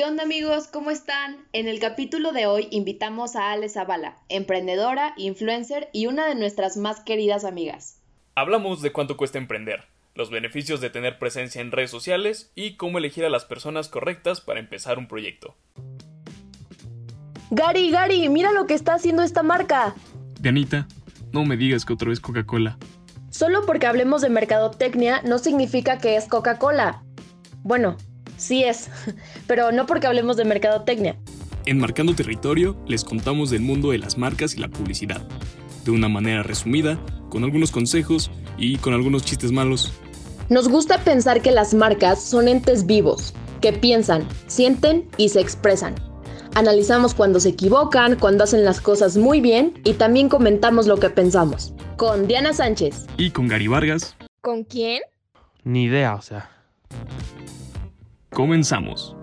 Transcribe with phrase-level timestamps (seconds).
[0.00, 0.66] ¿Qué onda amigos?
[0.66, 1.36] ¿Cómo están?
[1.52, 6.78] En el capítulo de hoy invitamos a Ale Zavala, emprendedora, influencer y una de nuestras
[6.78, 8.00] más queridas amigas.
[8.34, 9.84] Hablamos de cuánto cuesta emprender,
[10.14, 14.40] los beneficios de tener presencia en redes sociales y cómo elegir a las personas correctas
[14.40, 15.54] para empezar un proyecto.
[17.50, 19.94] Gary, Gary, mira lo que está haciendo esta marca.
[20.40, 20.88] Dianita,
[21.30, 22.78] no me digas que otra vez Coca-Cola.
[23.28, 27.02] Solo porque hablemos de mercadotecnia no significa que es Coca-Cola.
[27.62, 27.98] Bueno,
[28.40, 28.88] sí es,
[29.46, 31.16] pero no porque hablemos de mercadotecnia.
[31.66, 35.20] En Marcando Territorio les contamos del mundo de las marcas y la publicidad,
[35.84, 36.98] de una manera resumida,
[37.28, 39.92] con algunos consejos y con algunos chistes malos.
[40.48, 45.94] Nos gusta pensar que las marcas son entes vivos, que piensan, sienten y se expresan.
[46.54, 51.10] Analizamos cuando se equivocan, cuando hacen las cosas muy bien y también comentamos lo que
[51.10, 51.72] pensamos.
[51.96, 53.06] Con Diana Sánchez.
[53.18, 54.16] Y con Gary Vargas.
[54.40, 55.02] ¿Con quién?
[55.62, 56.50] Ni idea, o sea.
[58.32, 59.16] Comenzamos.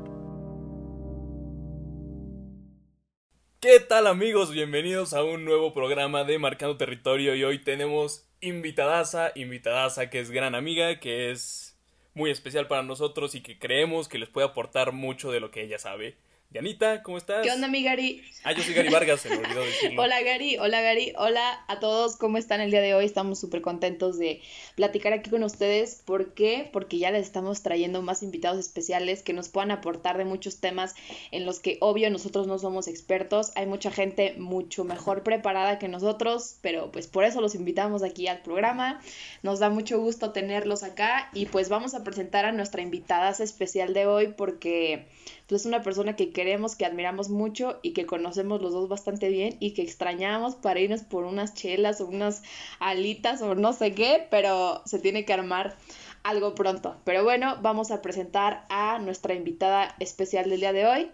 [3.61, 4.51] ¿Qué tal amigos?
[4.51, 10.29] Bienvenidos a un nuevo programa de Marcando Territorio y hoy tenemos invitadaza, invitadaza que es
[10.29, 11.79] gran amiga, que es
[12.15, 15.63] muy especial para nosotros y que creemos que les puede aportar mucho de lo que
[15.63, 16.17] ella sabe.
[16.49, 17.45] Dianita, ¿cómo estás?
[17.45, 18.23] ¿Qué onda, mi Gary?
[18.45, 20.01] Ah, yo soy Gary Vargas, se me olvidó decirlo.
[20.03, 20.57] Hola, Gary.
[20.57, 21.11] Hola, Gary.
[21.17, 22.15] Hola a todos.
[22.15, 23.03] ¿Cómo están el día de hoy?
[23.03, 24.41] Estamos súper contentos de
[24.75, 26.01] platicar aquí con ustedes.
[26.05, 26.69] ¿Por qué?
[26.71, 30.95] Porque ya les estamos trayendo más invitados especiales que nos puedan aportar de muchos temas
[31.31, 33.51] en los que, obvio, nosotros no somos expertos.
[33.55, 38.29] Hay mucha gente mucho mejor preparada que nosotros, pero pues por eso los invitamos aquí
[38.29, 39.01] al programa.
[39.43, 43.93] Nos da mucho gusto tenerlos acá y pues vamos a presentar a nuestra invitada especial
[43.93, 45.07] de hoy porque
[45.47, 49.27] pues, es una persona que queremos, que admiramos mucho y que conocemos los dos bastante
[49.27, 52.43] bien y que extrañamos para irnos por unas chelas o unas
[52.77, 55.75] alitas o no sé qué, pero se tiene que armar
[56.21, 56.95] algo pronto.
[57.05, 61.11] Pero bueno, vamos a presentar a nuestra invitada especial del día de hoy.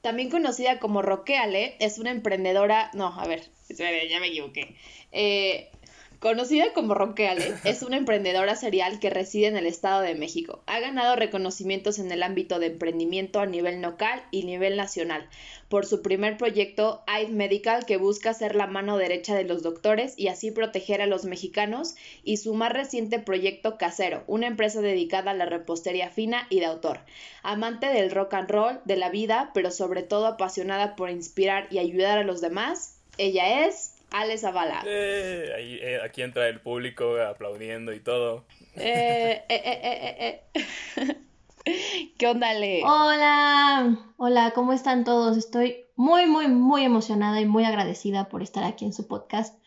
[0.00, 4.74] También conocida como Roqueale, es una emprendedora, no, a ver, ya me equivoqué.
[5.12, 5.70] Eh,
[6.26, 10.60] Conocida como Roqueale, es una emprendedora serial que reside en el Estado de México.
[10.66, 15.28] Ha ganado reconocimientos en el ámbito de emprendimiento a nivel local y nivel nacional
[15.68, 20.14] por su primer proyecto AID Medical que busca ser la mano derecha de los doctores
[20.16, 21.94] y así proteger a los mexicanos
[22.24, 26.66] y su más reciente proyecto Casero, una empresa dedicada a la repostería fina y de
[26.66, 27.02] autor.
[27.44, 31.78] Amante del rock and roll, de la vida, pero sobre todo apasionada por inspirar y
[31.78, 34.82] ayudar a los demás, ella es Ale Zavala.
[34.86, 38.44] Eh, ahí, eh, aquí entra el público aplaudiendo y todo.
[38.76, 41.16] Eh, eh, eh, eh
[42.18, 42.82] ¿Qué onda, Ale?
[42.84, 45.36] Hola, hola, ¿cómo están todos?
[45.36, 49.58] Estoy muy, muy, muy emocionada y muy agradecida por estar aquí en su podcast.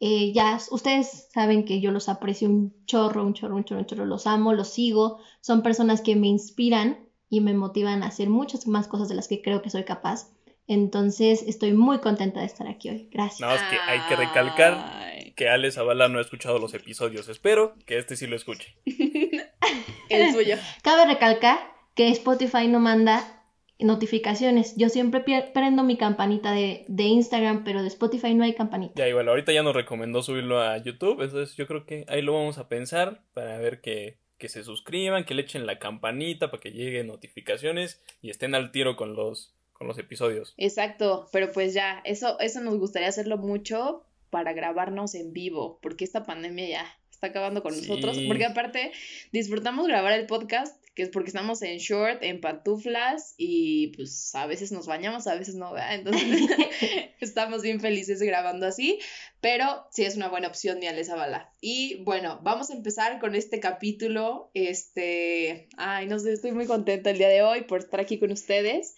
[0.00, 4.04] ya ustedes saben que yo los aprecio un chorro, un chorro, un chorro, un chorro,
[4.04, 8.68] los amo, los sigo, son personas que me inspiran y me motivan a hacer muchas
[8.68, 10.30] más cosas de las que creo que soy capaz.
[10.68, 13.08] Entonces estoy muy contenta de estar aquí hoy.
[13.10, 13.40] Gracias.
[13.40, 17.28] Nada más que hay que recalcar que Ale Zavala no ha escuchado los episodios.
[17.28, 18.76] Espero que este sí lo escuche.
[20.08, 20.56] El suyo.
[20.82, 21.58] Cabe recalcar
[21.94, 23.38] que Spotify no manda
[23.78, 24.74] notificaciones.
[24.76, 25.24] Yo siempre
[25.54, 28.94] prendo mi campanita de, de, Instagram, pero de Spotify no hay campanita.
[28.96, 32.34] Ya igual, ahorita ya nos recomendó subirlo a YouTube, entonces yo creo que ahí lo
[32.34, 36.60] vamos a pensar para ver que, que se suscriban, que le echen la campanita para
[36.60, 40.54] que lleguen notificaciones y estén al tiro con los con los episodios.
[40.56, 46.04] Exacto, pero pues ya, eso, eso nos gustaría hacerlo mucho para grabarnos en vivo, porque
[46.04, 48.92] esta pandemia ya está acabando con nosotros, porque aparte
[49.32, 54.46] disfrutamos grabar el podcast, que es porque estamos en short, en pantuflas y pues a
[54.46, 56.22] veces nos bañamos, a veces no, entonces
[57.20, 58.98] estamos bien felices grabando así,
[59.40, 61.52] pero sí es una buena opción, mi Alesa Bala.
[61.60, 67.10] Y bueno, vamos a empezar con este capítulo, este, ay, no sé, estoy muy contenta
[67.10, 68.96] el día de hoy por estar aquí con ustedes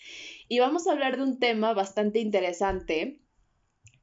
[0.50, 3.20] y vamos a hablar de un tema bastante interesante,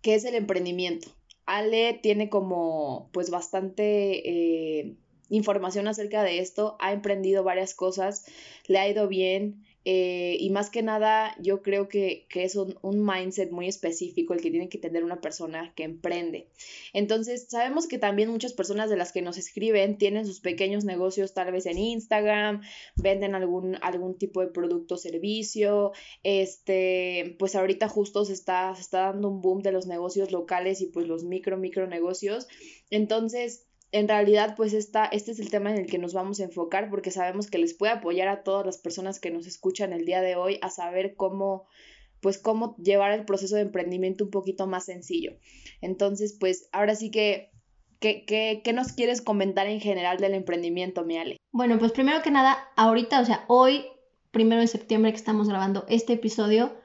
[0.01, 1.09] que es el emprendimiento.
[1.45, 4.95] Ale tiene como pues bastante eh,
[5.27, 8.25] información acerca de esto, ha emprendido varias cosas,
[8.65, 13.05] le ha ido bien, eh, y más que nada, yo creo que, es un, un,
[13.05, 16.49] mindset muy específico el que tiene que tener una persona que emprende.
[16.91, 21.33] Entonces, sabemos que también muchas personas de las que nos escriben tienen sus pequeños negocios
[21.33, 22.63] tal vez en Instagram,
[22.97, 25.93] venden algún, algún tipo de producto o servicio.
[26.21, 30.81] Este, pues ahorita justo se está, se está dando un boom de los negocios locales
[30.81, 32.49] y pues los micro, micro negocios.
[32.89, 36.43] Entonces, en realidad, pues esta, este es el tema en el que nos vamos a
[36.43, 40.05] enfocar porque sabemos que les puede apoyar a todas las personas que nos escuchan el
[40.05, 41.67] día de hoy a saber cómo,
[42.21, 45.37] pues cómo llevar el proceso de emprendimiento un poquito más sencillo.
[45.81, 47.51] Entonces, pues ahora sí que,
[47.99, 51.37] ¿qué, qué, qué nos quieres comentar en general del emprendimiento, Miale?
[51.51, 53.85] Bueno, pues primero que nada, ahorita, o sea, hoy
[54.31, 56.75] primero de septiembre que estamos grabando este episodio,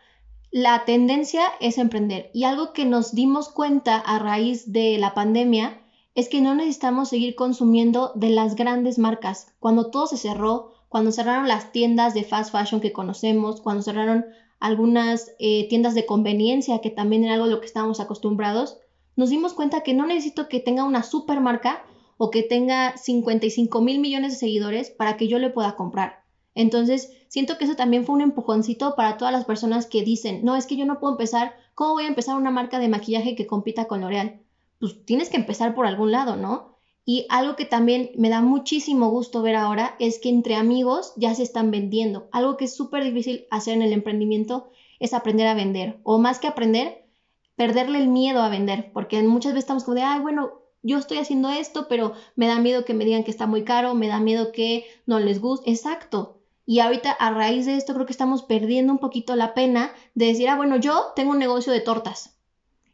[0.53, 2.31] la tendencia es emprender.
[2.33, 5.82] Y algo que nos dimos cuenta a raíz de la pandemia
[6.15, 9.53] es que no necesitamos seguir consumiendo de las grandes marcas.
[9.61, 14.27] Cuando todo se cerró, cuando cerraron las tiendas de fast fashion que conocemos, cuando cerraron
[14.61, 18.79] algunas eh, tiendas de conveniencia, que también era algo a lo que estábamos acostumbrados,
[19.17, 21.83] nos dimos cuenta que no necesito que tenga una super marca
[22.19, 26.23] o que tenga 55 mil millones de seguidores para que yo le pueda comprar.
[26.55, 30.57] Entonces, siento que eso también fue un empujoncito para todas las personas que dicen, no,
[30.57, 33.47] es que yo no puedo empezar, ¿cómo voy a empezar una marca de maquillaje que
[33.47, 34.42] compita con L'Oreal?
[34.83, 36.81] Pues tienes que empezar por algún lado, ¿no?
[37.05, 41.37] Y algo que también me da muchísimo gusto ver ahora es que entre amigos ya
[41.37, 42.29] se están vendiendo.
[42.33, 46.01] Algo que es súper difícil hacer en el emprendimiento es aprender a vender.
[46.03, 47.07] O más que aprender,
[47.55, 48.91] perderle el miedo a vender.
[48.93, 50.51] Porque muchas veces estamos como de, ay, bueno,
[50.83, 53.95] yo estoy haciendo esto, pero me da miedo que me digan que está muy caro,
[53.95, 55.71] me da miedo que no les guste.
[55.71, 56.41] Exacto.
[56.67, 60.27] Y ahorita a raíz de esto creo que estamos perdiendo un poquito la pena de
[60.27, 62.33] decir, ah, bueno, yo tengo un negocio de tortas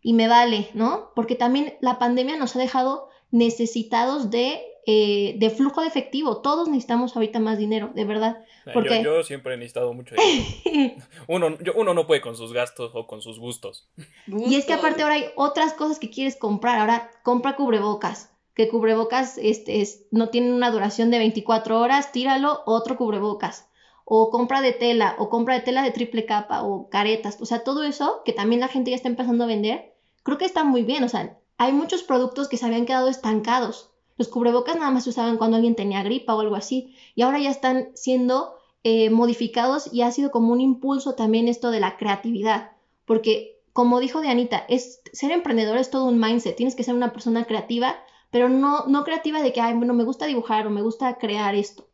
[0.03, 1.11] y me vale, ¿no?
[1.15, 6.41] Porque también la pandemia nos ha dejado necesitados de, eh, de flujo de efectivo.
[6.41, 8.45] Todos necesitamos ahorita más dinero, de verdad.
[8.73, 9.03] Porque...
[9.03, 10.97] Yo, siempre he necesitado mucho dinero.
[11.27, 13.89] uno, uno no puede con sus gastos o con sus gustos.
[14.27, 16.79] Y es que aparte ahora hay otras cosas que quieres comprar.
[16.79, 18.31] Ahora compra cubrebocas.
[18.55, 23.68] Que cubrebocas este, es, no tienen una duración de 24 horas, tíralo, otro cubrebocas.
[24.11, 27.37] O compra de tela, o compra de tela de triple capa, o caretas.
[27.41, 30.47] O sea, todo eso que también la gente ya está empezando a vender, creo que
[30.47, 31.05] está muy bien.
[31.05, 33.91] O sea, hay muchos productos que se habían quedado estancados.
[34.17, 37.39] Los cubrebocas nada más se usaban cuando alguien tenía gripa o algo así, y ahora
[37.39, 41.97] ya están siendo eh, modificados y ha sido como un impulso también esto de la
[41.97, 42.73] creatividad,
[43.05, 47.13] porque como dijo Dianita, es, ser emprendedor es todo un mindset, tienes que ser una
[47.13, 47.97] persona creativa,
[48.31, 51.55] pero no, no creativa de que, ay, bueno, me gusta dibujar o me gusta crear
[51.55, 51.88] esto.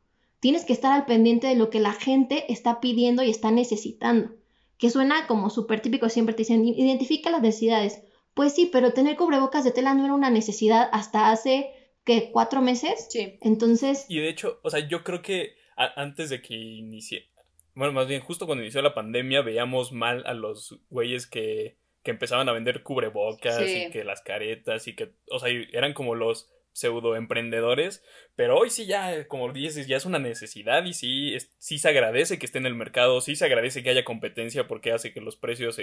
[0.44, 4.35] Tienes que estar al pendiente de lo que la gente está pidiendo y está necesitando,
[4.76, 8.02] que suena como súper típico, siempre te dicen, identifica las necesidades.
[8.35, 11.70] Pues sí, pero tener cubrebocas de tela no era una necesidad hasta hace,
[12.05, 12.29] ¿qué?
[12.31, 13.06] ¿Cuatro meses?
[13.08, 13.38] Sí.
[13.41, 14.05] Entonces...
[14.11, 17.31] Y de hecho, o sea, yo creo que antes de que inicie...
[17.75, 22.11] Bueno, más bien, justo cuando inició la pandemia veíamos mal a los güeyes que, que
[22.11, 26.50] empezaban a vender cubrebocas y que las caretas y que, o sea, eran como los
[26.75, 28.05] pseudo emprendedores,
[28.35, 32.38] pero hoy sí ya, como dices, ya es una necesidad y sí, sí se agradece
[32.38, 35.37] que esté en el mercado, sí se agradece que haya competencia porque hace que los
[35.37, 35.81] precios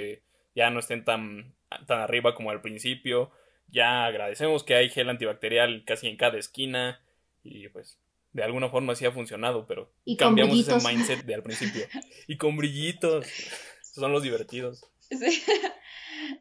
[0.53, 1.55] ya no estén tan,
[1.87, 3.31] tan arriba como al principio.
[3.69, 7.01] Ya agradecemos que hay gel antibacterial casi en cada esquina
[7.41, 7.97] y pues
[8.33, 11.85] de alguna forma sí ha funcionado, pero cambiamos ese mindset de al principio.
[12.27, 13.25] Y con brillitos.
[13.81, 14.90] Son los divertidos.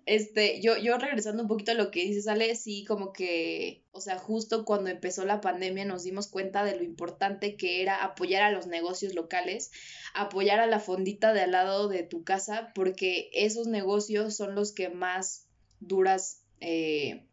[0.07, 4.01] Este, yo, yo regresando un poquito a lo que dices, Ale, sí, como que, o
[4.01, 8.43] sea, justo cuando empezó la pandemia nos dimos cuenta de lo importante que era apoyar
[8.43, 9.71] a los negocios locales,
[10.15, 14.73] apoyar a la fondita de al lado de tu casa, porque esos negocios son los
[14.73, 15.49] que más
[15.81, 17.27] duras eh,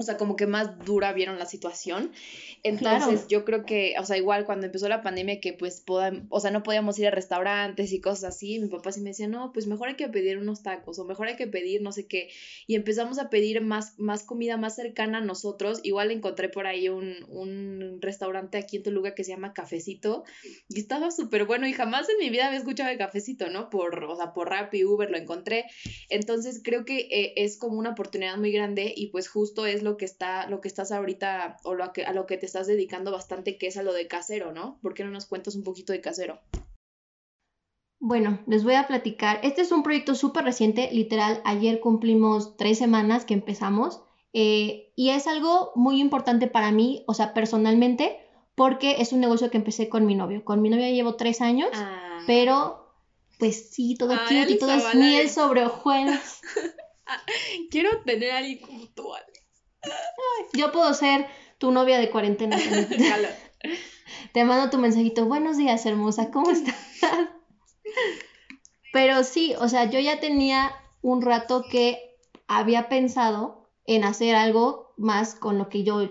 [0.00, 2.12] o sea, como que más dura vieron la situación.
[2.62, 5.84] Entonces, yo creo que, o sea, igual cuando empezó la pandemia que pues,
[6.28, 9.28] o sea, no podíamos ir a restaurantes y cosas así, mi papá sí me decía,
[9.28, 12.06] no, pues mejor hay que pedir unos tacos o mejor hay que pedir no sé
[12.06, 12.30] qué.
[12.66, 15.80] Y empezamos a pedir más, más comida más cercana a nosotros.
[15.82, 20.24] Igual encontré por ahí un, un restaurante aquí en Toluca que se llama Cafecito
[20.68, 23.70] y estaba súper bueno y jamás en mi vida había escuchado de Cafecito, ¿no?
[23.70, 25.66] Por, o sea, por Rappi, Uber lo encontré.
[26.08, 29.89] Entonces, creo que eh, es como una oportunidad muy grande y pues justo es lo
[29.96, 33.12] que está, lo que estás ahorita, o lo que, a lo que te estás dedicando
[33.12, 34.78] bastante, que es a lo de casero, ¿no?
[34.82, 36.40] ¿Por qué no nos cuentas un poquito de casero?
[37.98, 39.40] Bueno, les voy a platicar.
[39.42, 45.10] Este es un proyecto súper reciente, literal, ayer cumplimos tres semanas que empezamos eh, y
[45.10, 48.18] es algo muy importante para mí, o sea, personalmente,
[48.54, 50.44] porque es un negocio que empecé con mi novio.
[50.44, 52.22] Con mi novio llevo tres años, ah.
[52.26, 52.80] pero
[53.38, 56.40] pues sí, todo cute y todo es miel sobre hojuelas.
[57.70, 59.12] Quiero tener a alguien como tú,
[60.52, 61.26] Yo puedo ser
[61.58, 62.56] tu novia de cuarentena.
[64.32, 65.26] Te mando tu mensajito.
[65.26, 66.30] Buenos días, hermosa.
[66.30, 66.74] ¿Cómo estás?
[68.92, 70.72] Pero sí, o sea, yo ya tenía
[71.02, 72.18] un rato que
[72.48, 76.10] había pensado en hacer algo más con lo que yo,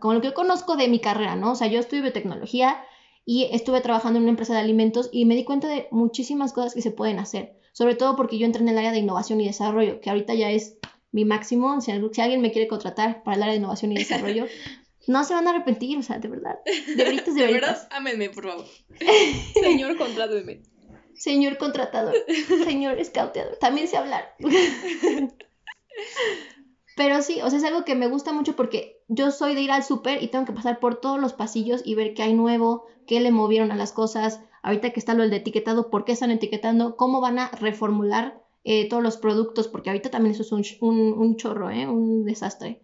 [0.00, 1.52] con lo que yo conozco de mi carrera, ¿no?
[1.52, 2.84] O sea, yo estudio biotecnología
[3.24, 6.74] y estuve trabajando en una empresa de alimentos y me di cuenta de muchísimas cosas
[6.74, 9.46] que se pueden hacer, sobre todo porque yo entré en el área de innovación y
[9.46, 10.78] desarrollo, que ahorita ya es
[11.12, 11.80] mi máximo.
[11.80, 14.46] Si, alguien me quiere contratar para el área de innovación y desarrollo,
[15.06, 16.58] no se van a arrepentir, o sea, de verdad.
[16.64, 18.66] De veritas, de, de verdad, ámenme, por favor.
[19.54, 20.62] Señor, contrátame.
[21.14, 22.14] Señor contratador.
[22.64, 23.56] Señor scouteador.
[23.56, 24.34] También sé hablar.
[26.96, 29.70] Pero sí, o sea, es algo que me gusta mucho porque yo soy de ir
[29.70, 32.86] al súper y tengo que pasar por todos los pasillos y ver qué hay nuevo,
[33.06, 34.40] qué le movieron a las cosas.
[34.62, 38.88] ahorita que está lo del etiquetado, por qué están etiquetando, cómo van a reformular eh,
[38.88, 41.86] todos los productos, porque ahorita también eso es un, un, chorro, ¿eh?
[41.86, 42.82] un desastre.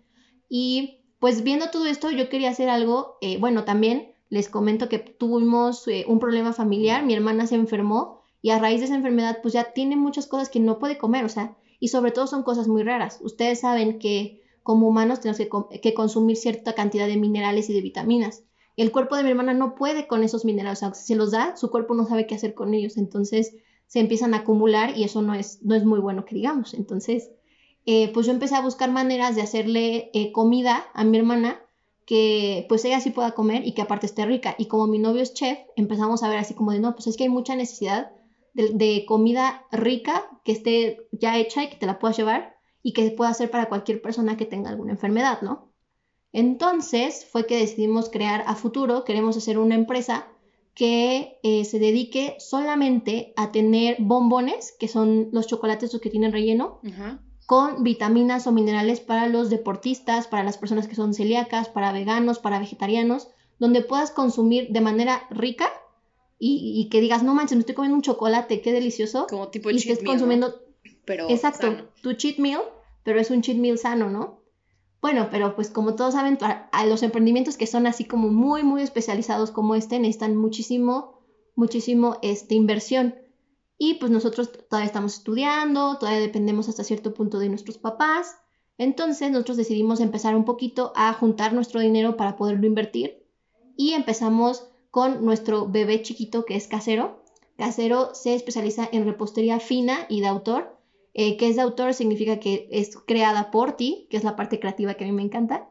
[0.49, 5.01] Y pues viendo todo esto, yo quería hacer algo, eh, bueno, también les comento que
[5.01, 9.41] tuvimos eh, un problema familiar, mi hermana se enfermó y a raíz de esa enfermedad
[9.43, 12.45] pues ya tiene muchas cosas que no puede comer, o sea, y sobre todo son
[12.45, 13.19] cosas muy raras.
[13.21, 17.81] Ustedes saben que como humanos tenemos que, que consumir cierta cantidad de minerales y de
[17.81, 18.45] vitaminas.
[18.77, 21.33] El cuerpo de mi hermana no puede con esos minerales, o sea, si se los
[21.33, 23.57] da, su cuerpo no sabe qué hacer con ellos, entonces
[23.93, 26.73] se empiezan a acumular y eso no es, no es muy bueno que digamos.
[26.73, 27.31] Entonces,
[27.85, 31.61] eh, pues yo empecé a buscar maneras de hacerle eh, comida a mi hermana
[32.07, 34.55] que pues ella sí pueda comer y que aparte esté rica.
[34.57, 37.19] Y como mi novio es chef, empezamos a ver así como de, no, pues es
[37.19, 38.13] que hay mucha necesidad
[38.55, 42.95] de, de comida rica que esté ya hecha y que te la puedas llevar y
[42.95, 45.71] que pueda ser para cualquier persona que tenga alguna enfermedad, ¿no?
[46.33, 50.32] Entonces fue que decidimos crear a futuro, queremos hacer una empresa
[50.75, 56.81] que eh, se dedique solamente a tener bombones, que son los chocolates que tienen relleno,
[57.47, 62.39] con vitaminas o minerales para los deportistas, para las personas que son celíacas, para veganos,
[62.39, 65.71] para vegetarianos, donde puedas consumir de manera rica
[66.45, 69.29] y, que digas, no manches, me estoy comiendo un chocolate, qué delicioso.
[69.29, 70.55] Como tipo y cheat estés meal, consumiendo, ¿no?
[71.05, 71.85] Pero exacto, sano.
[72.03, 72.63] tu cheat meal,
[73.05, 74.42] pero es un cheat meal sano, ¿no?
[75.03, 78.83] Bueno, pero pues como todos saben, a los emprendimientos que son así como muy, muy
[78.83, 81.19] especializados como este, necesitan muchísimo,
[81.57, 83.17] muchísimo este, inversión.
[83.77, 88.37] Y pues nosotros todavía estamos estudiando, todavía dependemos hasta cierto punto de nuestros papás.
[88.79, 93.27] Entonces nosotros decidimos empezar un poquito a juntar nuestro dinero para poderlo invertir.
[93.77, 97.25] Y empezamos con nuestro bebé chiquito que es casero.
[97.57, 100.72] Casero se especializa en repostería fina y de autor.
[101.15, 104.59] Eh, que es de autor significa que es creada por ti, que es la parte
[104.59, 105.69] creativa que a mí me encanta.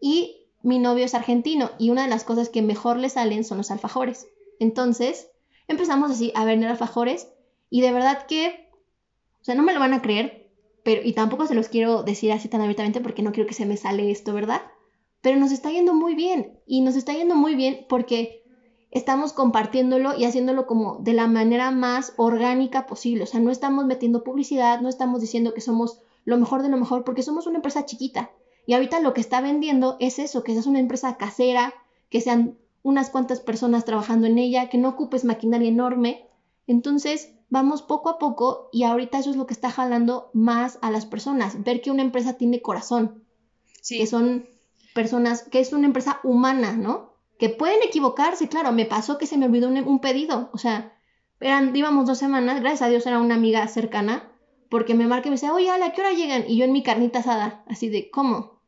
[0.00, 3.58] Y mi novio es argentino y una de las cosas que mejor le salen son
[3.58, 4.26] los alfajores.
[4.58, 5.28] Entonces
[5.68, 7.28] empezamos así a vender alfajores
[7.68, 8.70] y de verdad que,
[9.40, 10.50] o sea, no me lo van a creer,
[10.84, 13.66] pero y tampoco se los quiero decir así tan abiertamente porque no quiero que se
[13.66, 14.62] me sale esto, ¿verdad?
[15.20, 18.41] Pero nos está yendo muy bien y nos está yendo muy bien porque
[18.92, 23.24] estamos compartiéndolo y haciéndolo como de la manera más orgánica posible.
[23.24, 26.76] O sea, no estamos metiendo publicidad, no estamos diciendo que somos lo mejor de lo
[26.76, 28.30] mejor, porque somos una empresa chiquita.
[28.66, 31.74] Y ahorita lo que está vendiendo es eso, que seas una empresa casera,
[32.10, 36.28] que sean unas cuantas personas trabajando en ella, que no ocupes maquinaria enorme.
[36.66, 40.90] Entonces, vamos poco a poco y ahorita eso es lo que está jalando más a
[40.90, 43.24] las personas, ver que una empresa tiene corazón,
[43.80, 43.98] Sí.
[43.98, 44.46] que son
[44.94, 47.11] personas, que es una empresa humana, ¿no?
[47.42, 50.96] Que pueden equivocarse, claro, me pasó que se me olvidó un, pedido, o sea,
[51.40, 54.30] eran, íbamos dos semanas, gracias a Dios era una amiga cercana,
[54.70, 56.44] porque me marca y me dice, oye, ¿a qué hora llegan?
[56.46, 58.60] Y yo en mi carnita asada, así de, ¿cómo?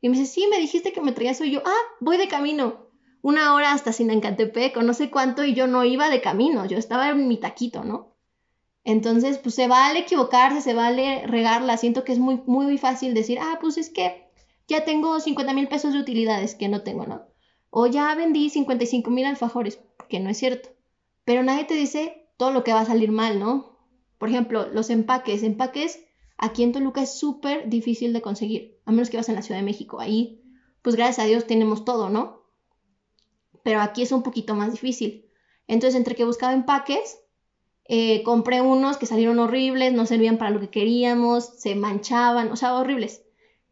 [0.00, 2.28] Y me dice, sí, me dijiste que me traías eso, y yo, ah, voy de
[2.28, 2.86] camino,
[3.20, 6.78] una hora hasta Sinancantepec, o no sé cuánto, y yo no iba de camino, yo
[6.78, 8.16] estaba en mi taquito, ¿no?
[8.84, 13.38] Entonces, pues se vale equivocarse, se vale regarla, siento que es muy, muy fácil decir,
[13.38, 14.30] ah, pues es que
[14.66, 17.28] ya tengo 50 mil pesos de utilidades que no tengo, ¿no?
[17.70, 20.70] O ya vendí 55 mil alfajores, que no es cierto.
[21.24, 23.76] Pero nadie te dice todo lo que va a salir mal, ¿no?
[24.18, 25.42] Por ejemplo, los empaques.
[25.42, 26.04] Empaques
[26.36, 29.60] aquí en Toluca es súper difícil de conseguir, a menos que vas en la Ciudad
[29.60, 30.00] de México.
[30.00, 30.42] Ahí,
[30.82, 32.42] pues gracias a Dios tenemos todo, ¿no?
[33.62, 35.26] Pero aquí es un poquito más difícil.
[35.66, 37.18] Entonces, entre que buscaba empaques,
[37.84, 42.56] eh, compré unos que salieron horribles, no servían para lo que queríamos, se manchaban, o
[42.56, 43.22] sea, horribles.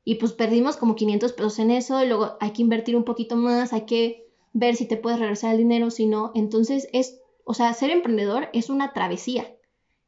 [0.09, 3.35] Y pues perdimos como 500 pesos en eso, y luego hay que invertir un poquito
[3.35, 6.31] más, hay que ver si te puedes regresar el dinero, si no.
[6.37, 9.53] Entonces es, o sea, ser emprendedor es una travesía.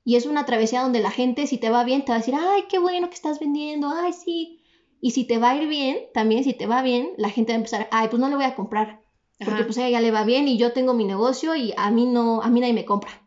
[0.05, 2.37] Y es una travesía donde la gente, si te va bien, te va a decir,
[2.39, 4.63] ay, qué bueno que estás vendiendo, ay, sí.
[5.01, 7.57] Y si te va a ir bien, también si te va bien, la gente va
[7.57, 9.03] a empezar, ay, pues no le voy a comprar.
[9.41, 9.65] Porque Ajá.
[9.65, 12.41] pues a ella le va bien y yo tengo mi negocio y a mí no,
[12.41, 13.27] a mí nadie me compra.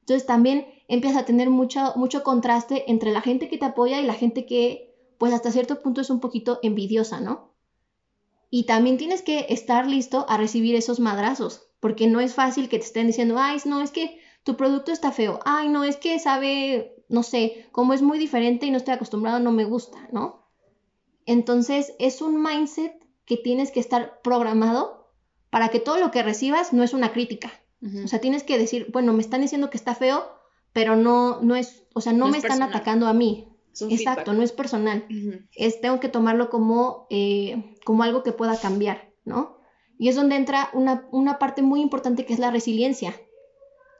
[0.00, 4.04] Entonces también empiezas a tener mucho, mucho contraste entre la gente que te apoya y
[4.04, 4.87] la gente que,
[5.18, 7.52] pues hasta cierto punto es un poquito envidiosa, ¿no?
[8.50, 12.78] Y también tienes que estar listo a recibir esos madrazos, porque no es fácil que
[12.78, 16.18] te estén diciendo, ay, no, es que tu producto está feo, ay, no, es que
[16.18, 20.46] sabe, no sé, como es muy diferente y no estoy acostumbrado, no me gusta, ¿no?
[21.26, 22.94] Entonces es un mindset
[23.26, 25.12] que tienes que estar programado
[25.50, 27.52] para que todo lo que recibas no es una crítica.
[27.82, 28.04] Ujú.
[28.04, 30.24] O sea, tienes que decir, bueno, me están diciendo que está feo,
[30.72, 32.70] pero no, no es, o sea, no, No es me están personal.
[32.70, 33.48] atacando a mí.
[33.78, 34.36] Es un Exacto, feedback.
[34.36, 35.06] no es personal.
[35.54, 39.56] Es, tengo que tomarlo como, eh, como algo que pueda cambiar, ¿no?
[39.98, 43.14] Y es donde entra una, una parte muy importante que es la resiliencia.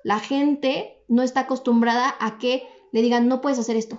[0.05, 3.99] La gente no está acostumbrada a que le digan, no puedes hacer esto.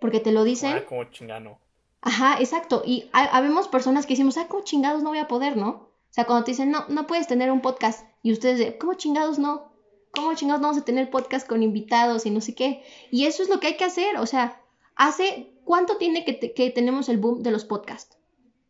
[0.00, 0.74] Porque te lo dicen.
[0.76, 1.58] Ah, como chingano.
[2.02, 2.82] Ajá, exacto.
[2.84, 5.68] Y ha- habemos personas que decimos, ah, ¿cómo chingados no voy a poder, no?
[5.70, 8.94] O sea, cuando te dicen, no, no puedes tener un podcast, y ustedes de, ¿cómo
[8.94, 9.72] chingados no?
[10.16, 12.82] ¿Cómo chingados vamos a tener podcast con invitados y no sé qué?
[13.10, 14.60] Y eso es lo que hay que hacer, o sea,
[14.94, 18.16] hace, ¿cuánto tiene que, que tenemos el boom de los podcasts?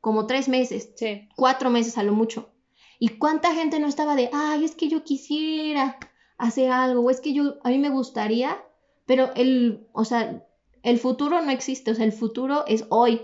[0.00, 1.29] Como tres meses, Sí.
[1.37, 2.50] cuatro meses a lo mucho.
[2.99, 5.99] ¿Y cuánta gente no estaba de, ay, es que yo quisiera
[6.37, 8.62] hacer algo, o es que yo, a mí me gustaría,
[9.07, 10.45] pero el, o sea,
[10.83, 13.23] el futuro no existe, o sea, el futuro es hoy.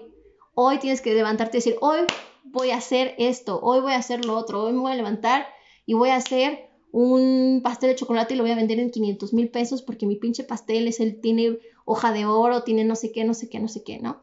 [0.55, 2.01] Hoy tienes que levantarte y decir, hoy
[2.45, 5.47] voy a hacer esto, hoy voy a hacer lo otro, hoy me voy a levantar
[5.87, 9.33] y voy a hacer un pastel de chocolate y lo voy a vender en 500
[9.33, 13.11] mil pesos porque mi pinche pastel es el, tiene hoja de oro, tiene no sé
[13.11, 14.23] qué, no sé qué, no sé qué, ¿no?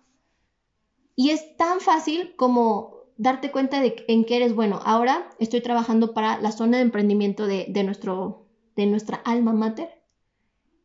[1.16, 4.80] Y es tan fácil como darte cuenta de en qué eres bueno.
[4.86, 8.46] Ahora estoy trabajando para la zona de emprendimiento de, de, nuestro,
[8.76, 9.90] de nuestra alma mater.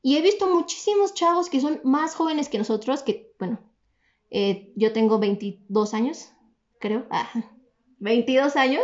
[0.02, 3.60] Y he visto muchísimos chavos que son más jóvenes que nosotros, que, bueno,
[4.30, 6.32] eh, yo tengo 22 años,
[6.80, 7.30] creo, ah,
[8.00, 8.82] 22 años,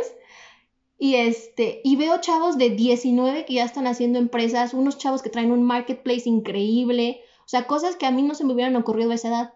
[1.03, 5.31] y, este, y veo chavos de 19 que ya están haciendo empresas, unos chavos que
[5.31, 9.11] traen un marketplace increíble, o sea, cosas que a mí no se me hubieran ocurrido
[9.11, 9.55] a esa edad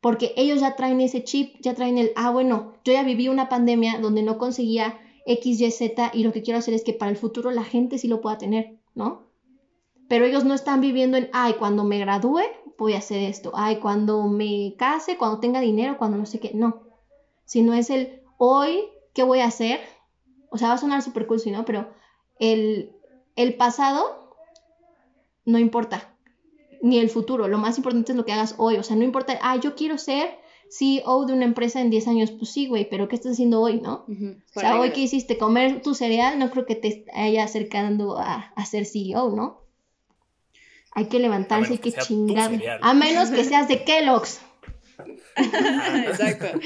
[0.00, 3.48] porque ellos ya traen ese chip, ya traen el, ah, bueno, yo ya viví una
[3.48, 7.12] pandemia donde no conseguía X, Y, Z y lo que quiero hacer es que para
[7.12, 9.28] el futuro la gente sí lo pueda tener, ¿no?
[10.08, 12.42] Pero ellos no están viviendo en, ay, cuando me gradúe
[12.76, 16.50] voy a hacer esto, ay, cuando me case, cuando tenga dinero, cuando no sé qué,
[16.52, 16.82] no.
[17.44, 18.80] Sino es el, hoy,
[19.14, 19.80] ¿qué voy a hacer?
[20.54, 21.64] O sea, va a sonar súper cool, ¿no?
[21.64, 21.90] Pero
[22.38, 22.92] el,
[23.34, 24.24] el pasado
[25.44, 26.14] no importa,
[26.80, 27.48] ni el futuro.
[27.48, 28.76] Lo más importante es lo que hagas hoy.
[28.76, 30.38] O sea, no importa, ah, yo quiero ser
[30.70, 32.30] CEO de una empresa en 10 años.
[32.30, 34.04] Pues sí, güey, pero ¿qué estás haciendo hoy, no?
[34.06, 34.42] Uh -huh.
[34.54, 38.52] O sea, hoy que hiciste comer tu cereal, no creo que te haya acercando a,
[38.54, 39.64] a ser CEO, ¿no?
[40.92, 42.52] Hay que levantarse, hay que, que chingar.
[42.80, 44.40] A menos que seas de Kellogg's.
[45.36, 46.60] Exacto.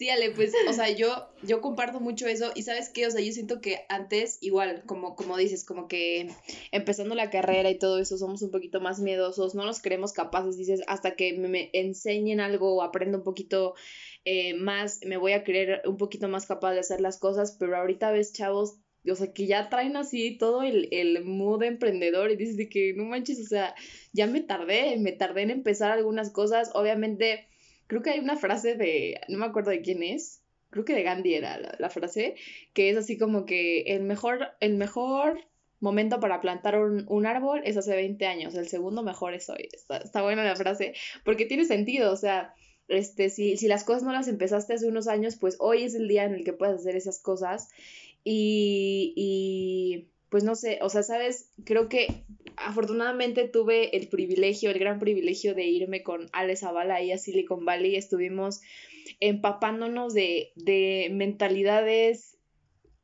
[0.00, 3.20] Sí, Ale, pues, o sea, yo, yo comparto mucho eso y sabes qué, o sea,
[3.20, 6.30] yo siento que antes, igual, como, como dices, como que
[6.72, 10.56] empezando la carrera y todo eso, somos un poquito más miedosos, no nos creemos capaces,
[10.56, 13.74] dices, hasta que me, me enseñen algo o aprenda un poquito
[14.24, 17.76] eh, más, me voy a creer un poquito más capaz de hacer las cosas, pero
[17.76, 22.36] ahorita ves chavos o sea, que ya traen así todo el, el mood emprendedor y
[22.36, 23.74] dices de que no manches, o sea,
[24.14, 27.50] ya me tardé, me tardé en empezar algunas cosas, obviamente
[27.90, 31.02] creo que hay una frase de, no me acuerdo de quién es, creo que de
[31.02, 32.36] Gandhi era la, frase,
[32.72, 35.40] que es así como que el mejor, el mejor
[35.80, 39.68] momento para plantar un, un, árbol es hace 20 años, el segundo mejor es hoy.
[39.72, 42.54] Está, está buena la frase, porque tiene sentido, o sea,
[42.86, 46.06] este, si, si las cosas no las empezaste hace unos años, pues hoy es el
[46.06, 47.70] día en el que puedes hacer esas cosas.
[48.22, 52.24] Y, y pues no sé, o sea, sabes, creo que
[52.56, 57.64] afortunadamente tuve el privilegio, el gran privilegio de irme con Ale Zavala ahí a Silicon
[57.64, 57.96] Valley.
[57.96, 58.60] Estuvimos
[59.18, 62.38] empapándonos de, de mentalidades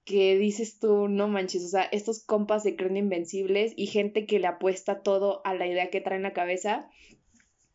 [0.04, 4.38] que dices tú, no manches, o sea, estos compas se creen invencibles y gente que
[4.38, 6.88] le apuesta todo a la idea que trae en la cabeza.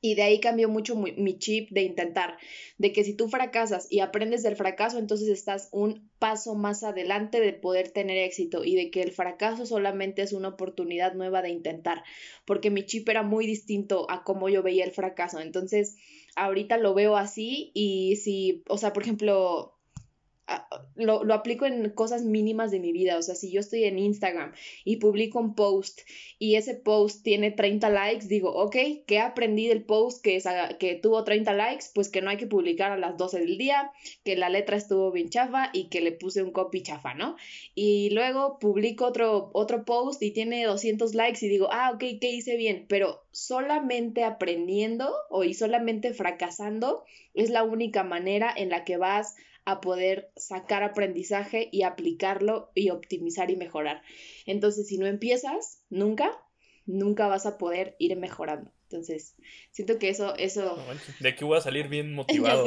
[0.01, 2.37] Y de ahí cambió mucho mi, chip de intentar,
[2.79, 7.39] de que si tú fracasas y aprendes del fracaso, entonces estás un paso más adelante
[7.39, 11.49] de poder tener éxito y de que el fracaso solamente es una oportunidad nueva de
[11.49, 12.03] intentar,
[12.45, 15.39] porque mi chip era muy distinto a cómo yo veía el fracaso.
[15.39, 15.97] Entonces,
[16.35, 19.77] ahorita lo veo así y si, o sea, por ejemplo,
[20.95, 23.17] lo, lo, aplico en cosas mínimas de mi vida.
[23.17, 24.53] O sea, si yo estoy en Instagram
[24.85, 26.01] y publico un post
[26.39, 30.77] y ese post tiene 30 likes, digo, ok, ¿qué aprendí del post que, es a,
[30.77, 31.85] que tuvo 30 likes?
[31.93, 33.91] Pues que no hay que publicar a las 12 del día,
[34.23, 37.35] que la letra estuvo bien chafa y que le puse un copy chafa, ¿no?
[37.75, 42.31] Y luego publico otro, otro post y tiene 200 likes y digo, ah, ok, ¿qué
[42.31, 42.85] hice bien?
[42.87, 49.35] Pero solamente aprendiendo o y solamente fracasando es la única manera en la que vas
[49.65, 54.01] a poder sacar aprendizaje y aplicarlo y optimizar y mejorar.
[54.45, 56.31] Entonces, si no empiezas, nunca,
[56.85, 58.71] nunca vas a poder ir mejorando.
[58.83, 59.35] Entonces,
[59.71, 60.77] siento que eso, eso...
[61.19, 62.65] De aquí voy a salir bien motivado.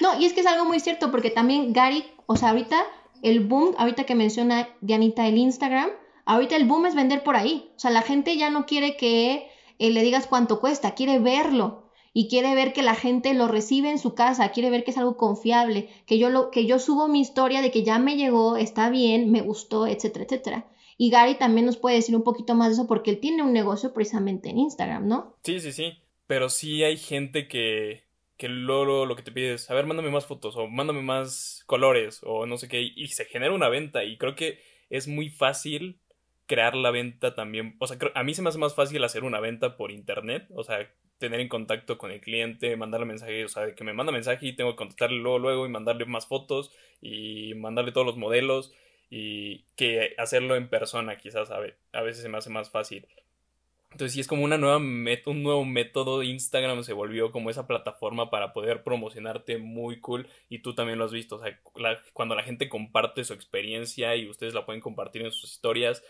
[0.00, 2.82] no, y es que es algo muy cierto, porque también Gary, o sea, ahorita
[3.22, 5.90] el boom, ahorita que menciona Dianita el Instagram,
[6.24, 7.70] ahorita el boom es vender por ahí.
[7.76, 11.85] O sea, la gente ya no quiere que eh, le digas cuánto cuesta, quiere verlo
[12.18, 14.96] y quiere ver que la gente lo recibe en su casa, quiere ver que es
[14.96, 18.56] algo confiable, que yo, lo, que yo subo mi historia de que ya me llegó,
[18.56, 20.66] está bien, me gustó, etcétera, etcétera.
[20.96, 23.52] Y Gary también nos puede decir un poquito más de eso porque él tiene un
[23.52, 25.36] negocio precisamente en Instagram, ¿no?
[25.44, 25.98] Sí, sí, sí.
[26.26, 28.04] Pero sí hay gente que,
[28.38, 32.22] que luego lo que te pides, a ver, mándame más fotos o mándame más colores
[32.22, 34.04] o no sé qué, y se genera una venta.
[34.04, 36.00] Y creo que es muy fácil
[36.46, 37.76] crear la venta también.
[37.78, 40.48] O sea, a mí se me hace más fácil hacer una venta por internet.
[40.54, 40.78] O sea,
[41.18, 44.52] tener en contacto con el cliente, mandarle mensaje, o sea, que me manda mensaje y
[44.54, 48.72] tengo que contactarle luego, luego y mandarle más fotos y mandarle todos los modelos
[49.10, 51.60] y que hacerlo en persona quizás a,
[52.02, 53.06] veces se me hace más fácil.
[53.92, 56.22] Entonces sí es como una nueva un nuevo método.
[56.22, 60.28] Instagram se volvió como esa plataforma para poder promocionarte muy cool.
[60.50, 61.36] Y tú también lo has visto.
[61.36, 61.58] O sea,
[62.12, 66.02] cuando la gente comparte su experiencia y ustedes la pueden compartir en sus historias,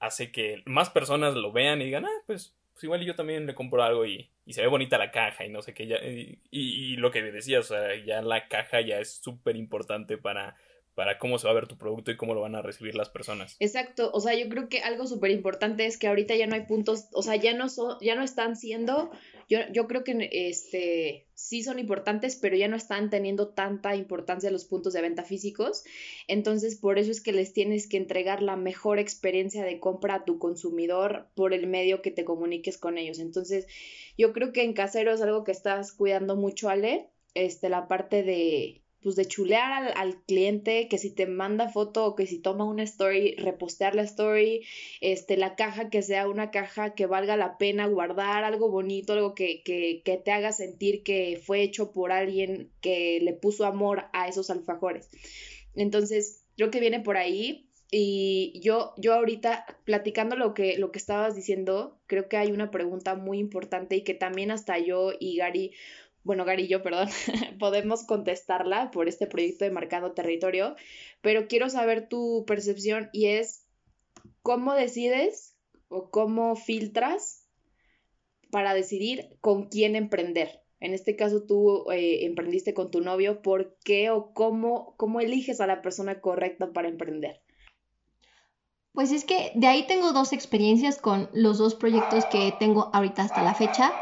[0.00, 3.56] hace que más personas lo vean y digan, ah, pues, pues igual yo también le
[3.56, 5.88] compro algo y, y se ve bonita la caja y no sé qué.
[5.88, 10.16] Ya, y, y, lo que decías, o sea, ya la caja ya es súper importante
[10.16, 10.54] para
[10.98, 13.08] para cómo se va a ver tu producto y cómo lo van a recibir las
[13.08, 13.54] personas.
[13.60, 16.62] Exacto, o sea, yo creo que algo súper importante es que ahorita ya no hay
[16.62, 19.12] puntos, o sea, ya no son, ya no están siendo,
[19.48, 24.50] yo, yo creo que este sí son importantes, pero ya no están teniendo tanta importancia
[24.50, 25.84] los puntos de venta físicos.
[26.26, 30.24] Entonces, por eso es que les tienes que entregar la mejor experiencia de compra a
[30.24, 33.20] tu consumidor por el medio que te comuniques con ellos.
[33.20, 33.68] Entonces,
[34.16, 38.24] yo creo que en casero es algo que estás cuidando mucho, Ale, este, la parte
[38.24, 42.64] de pues de chulear al, cliente, que si te manda foto o que si toma
[42.64, 44.64] una story, repostear la story,
[45.00, 49.34] este, la caja que sea una caja que valga la pena guardar, algo bonito, algo
[49.34, 54.06] que, que, que te haga sentir que fue hecho por alguien que le puso amor
[54.12, 55.08] a esos alfajores.
[55.74, 57.64] Entonces, creo que viene por ahí.
[57.90, 62.70] Y yo, yo ahorita, platicando lo que, lo que estabas diciendo, creo que hay una
[62.70, 65.72] pregunta muy importante y que también hasta yo y Gary
[66.28, 67.08] bueno, Garillo, perdón,
[67.58, 70.76] podemos contestarla por este proyecto de Marcando Territorio,
[71.22, 73.64] pero quiero saber tu percepción y es
[74.42, 75.56] cómo decides
[75.88, 77.48] o cómo filtras
[78.50, 80.60] para decidir con quién emprender.
[80.80, 85.62] En este caso tú eh, emprendiste con tu novio, ¿por qué o cómo, cómo eliges
[85.62, 87.40] a la persona correcta para emprender?
[88.92, 93.22] Pues es que de ahí tengo dos experiencias con los dos proyectos que tengo ahorita
[93.22, 93.94] hasta la fecha.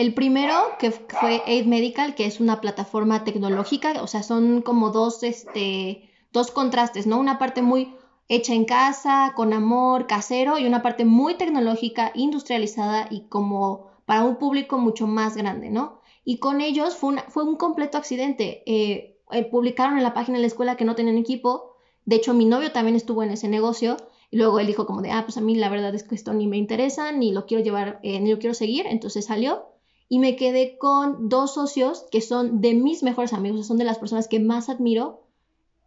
[0.00, 4.92] El primero, que fue Aid Medical, que es una plataforma tecnológica, o sea, son como
[4.92, 7.18] dos, este, dos contrastes, ¿no?
[7.18, 7.94] Una parte muy
[8.26, 14.24] hecha en casa, con amor, casero, y una parte muy tecnológica, industrializada y como para
[14.24, 16.00] un público mucho más grande, ¿no?
[16.24, 18.62] Y con ellos fue, fue un completo accidente.
[18.64, 21.76] Eh, eh, publicaron en la página de la escuela que no tenían equipo.
[22.06, 23.98] De hecho, mi novio también estuvo en ese negocio.
[24.30, 26.32] Y luego él dijo como de, ah, pues a mí la verdad es que esto
[26.32, 28.86] ni me interesa, ni lo quiero llevar, eh, ni lo quiero seguir.
[28.86, 29.69] Entonces salió
[30.12, 33.98] y me quedé con dos socios que son de mis mejores amigos, son de las
[33.98, 35.22] personas que más admiro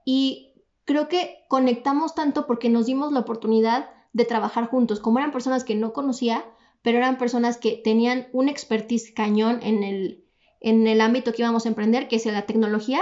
[0.05, 0.53] y
[0.85, 5.65] creo que conectamos tanto porque nos dimos la oportunidad de trabajar juntos, como eran personas
[5.65, 6.45] que no conocía,
[6.81, 10.23] pero eran personas que tenían un expertise cañón en el,
[10.61, 13.01] en el ámbito que íbamos a emprender, que es la tecnología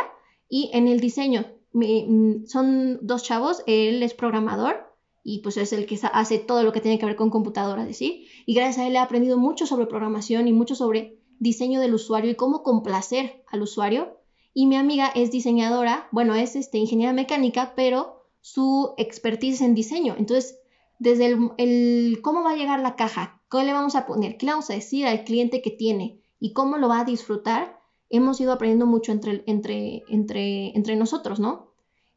[0.49, 1.45] y en el diseño.
[1.73, 4.90] Mm, son dos chavos, él es programador
[5.23, 8.27] y pues es el que hace todo lo que tiene que ver con computadoras, ¿sí?
[8.45, 12.31] Y gracias a él he aprendido mucho sobre programación y mucho sobre diseño del usuario
[12.31, 14.17] y cómo complacer al usuario.
[14.53, 20.15] Y mi amiga es diseñadora, bueno, es este, ingeniera mecánica, pero su expertise en diseño.
[20.17, 20.59] Entonces,
[20.99, 24.45] desde el, el, cómo va a llegar la caja, qué le vamos a poner, qué
[24.45, 27.79] le vamos a decir al cliente que tiene y cómo lo va a disfrutar,
[28.09, 31.71] hemos ido aprendiendo mucho entre, entre, entre, entre nosotros, ¿no?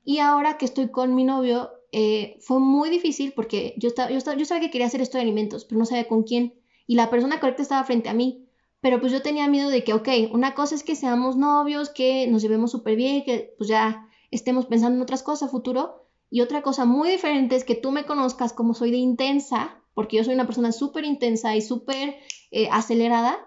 [0.05, 4.19] Y ahora que estoy con mi novio, eh, fue muy difícil porque yo, estaba, yo,
[4.19, 6.55] estaba, yo sabía que quería hacer esto de alimentos, pero no sabía con quién.
[6.89, 8.49] Y la persona correcta estaba frente a mí.
[8.81, 12.27] Pero pues yo tenía miedo de que, ok, una cosa es que seamos novios, que
[12.27, 16.09] nos llevemos súper bien, que pues ya estemos pensando en otras cosas futuro.
[16.31, 20.17] Y otra cosa muy diferente es que tú me conozcas como soy de intensa, porque
[20.17, 22.17] yo soy una persona súper intensa y súper
[22.51, 23.39] eh, acelerada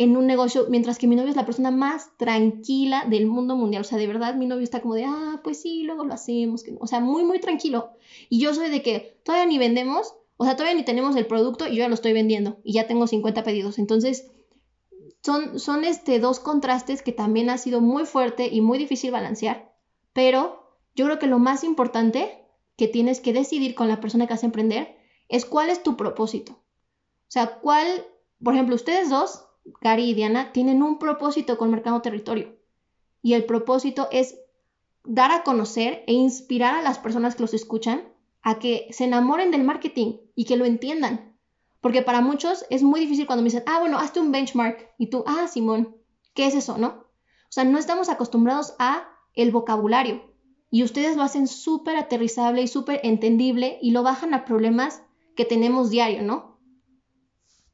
[0.00, 3.82] en un negocio, mientras que mi novio es la persona más tranquila del mundo mundial.
[3.82, 6.64] O sea, de verdad, mi novio está como de, ah, pues sí, luego lo hacemos.
[6.78, 7.90] O sea, muy, muy tranquilo.
[8.30, 11.66] Y yo soy de que todavía ni vendemos, o sea, todavía ni tenemos el producto
[11.66, 13.78] y yo ya lo estoy vendiendo y ya tengo 50 pedidos.
[13.78, 14.30] Entonces,
[15.22, 19.70] son, son este, dos contrastes que también ha sido muy fuerte y muy difícil balancear.
[20.14, 22.42] Pero yo creo que lo más importante
[22.78, 24.96] que tienes que decidir con la persona que vas a emprender
[25.28, 26.52] es cuál es tu propósito.
[26.52, 27.86] O sea, cuál,
[28.42, 29.44] por ejemplo, ustedes dos
[29.80, 32.56] Gary y Diana, tienen un propósito con Mercado Territorio.
[33.22, 34.38] Y el propósito es
[35.04, 38.02] dar a conocer e inspirar a las personas que los escuchan
[38.42, 41.36] a que se enamoren del marketing y que lo entiendan.
[41.80, 44.90] Porque para muchos es muy difícil cuando me dicen, ah, bueno, hazte un benchmark.
[44.98, 45.96] Y tú, ah, Simón,
[46.34, 46.88] ¿qué es eso, no?
[46.88, 50.30] O sea, no estamos acostumbrados a el vocabulario.
[50.70, 55.02] Y ustedes lo hacen súper aterrizable y súper entendible y lo bajan a problemas
[55.34, 56.49] que tenemos diario, ¿no?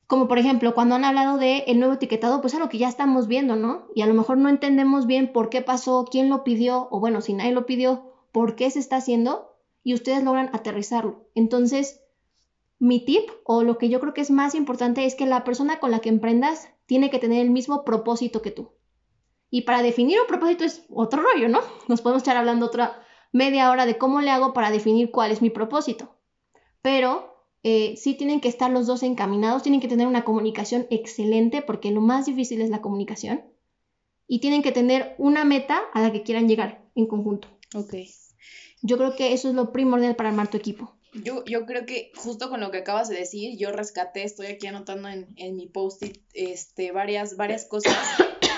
[0.07, 3.27] Como por ejemplo, cuando han hablado de el nuevo etiquetado, pues algo que ya estamos
[3.27, 3.89] viendo, ¿no?
[3.95, 7.21] Y a lo mejor no entendemos bien por qué pasó, quién lo pidió, o bueno,
[7.21, 11.29] si nadie lo pidió, por qué se está haciendo, y ustedes logran aterrizarlo.
[11.35, 12.03] Entonces,
[12.79, 15.81] mi tip o lo que yo creo que es más importante es que la persona
[15.81, 18.73] con la que emprendas tiene que tener el mismo propósito que tú.
[19.51, 21.61] Y para definir un propósito es otro rollo, ¿no?
[21.89, 23.01] Nos podemos estar hablando otra
[23.33, 26.17] media hora de cómo le hago para definir cuál es mi propósito.
[26.83, 31.63] Pero eh, sí tienen que estar los dos encaminados, tienen que tener una comunicación excelente
[31.63, 33.45] porque lo más difícil es la comunicación.
[34.29, 37.49] Y tienen que tener una meta a la que quieran llegar en conjunto.
[37.75, 37.95] Ok.
[38.83, 40.97] Yo creo que eso es lo primordial para armar tu equipo.
[41.25, 44.67] Yo, yo creo que justo con lo que acabas de decir, yo rescaté, estoy aquí
[44.67, 47.97] anotando en, en mi post-it este, varias, varias cosas.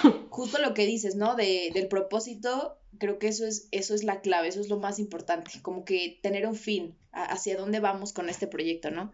[0.30, 1.34] justo lo que dices, ¿no?
[1.34, 4.98] De, del propósito, creo que eso es, eso es la clave, eso es lo más
[4.98, 9.12] importante, como que tener un fin, hacia dónde vamos con este proyecto, ¿no?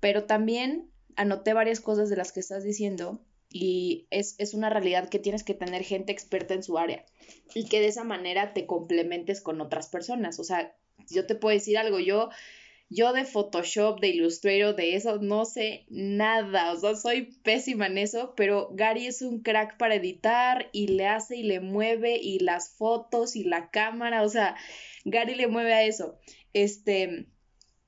[0.00, 5.08] Pero también anoté varias cosas de las que estás diciendo y es, es, una realidad
[5.08, 7.04] que tienes que tener gente experta en su área
[7.54, 10.38] y que de esa manera te complementes con otras personas.
[10.38, 10.76] O sea,
[11.08, 12.30] yo te puedo decir algo, yo
[12.90, 16.72] yo de Photoshop, de Illustrator, de eso, no sé nada.
[16.72, 21.06] O sea, soy pésima en eso, pero Gary es un crack para editar y le
[21.06, 24.22] hace y le mueve y las fotos y la cámara.
[24.22, 24.56] O sea,
[25.04, 26.18] Gary le mueve a eso.
[26.52, 27.28] Este,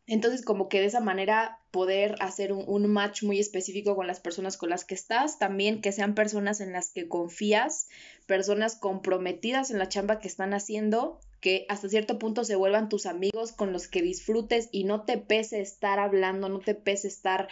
[0.07, 4.21] entonces, como que de esa manera poder hacer un, un, match muy específico con las
[4.21, 7.89] personas con las que estás, también que sean personas en las que confías,
[8.27, 13.05] personas comprometidas en la chamba que están haciendo que hasta cierto punto se vuelvan tus
[13.05, 17.49] amigos con los que disfrutes y no te pese estar hablando, no te pese estar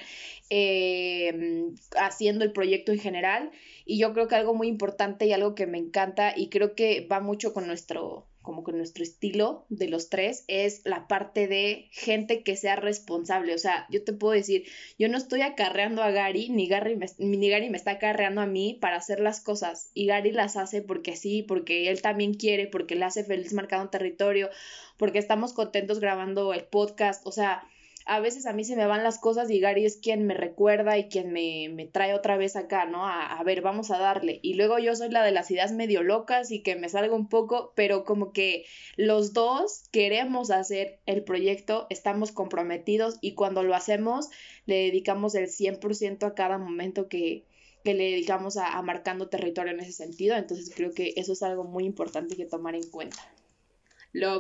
[0.49, 3.51] eh, haciendo el proyecto en general.
[3.85, 7.07] Y yo creo que algo muy importante y algo que me encanta y creo que
[7.11, 11.89] va mucho con nuestro como con nuestro estilo de los tres es la parte de
[11.91, 13.55] gente que sea responsable.
[13.55, 14.65] O sea, yo te puedo decir,
[14.99, 18.47] yo no estoy acarreando a Gary, ni Gary me, ni Gary me está acarreando a
[18.47, 19.91] mí para hacer las cosas.
[19.95, 23.91] Y Gary las hace porque sí, porque él también quiere, porque le hace feliz marcando
[23.91, 24.49] territorio,
[24.97, 27.27] porque estamos contentos grabando el podcast.
[27.27, 27.65] O sea,
[28.07, 30.99] a veces a mí se me van las cosas y Gary es quien me recuerda
[30.99, 33.07] y quien me, me trae otra vez acá, ¿no?
[33.07, 34.41] A, a, ver, vamos a darle.
[34.43, 37.29] Y luego yo soy la de las ideas medio locas y que me salga un
[37.29, 38.65] poco, pero como que
[38.97, 44.31] los dos queremos hacer el proyecto, estamos comprometidos y cuando lo hacemos
[44.67, 47.45] le dedicamos el 100% a cada momento que,
[47.85, 50.37] que le dedicamos a, a marcando territorio en ese sentido.
[50.37, 53.21] Entonces creo que eso es algo muy importante que tomar en cuenta.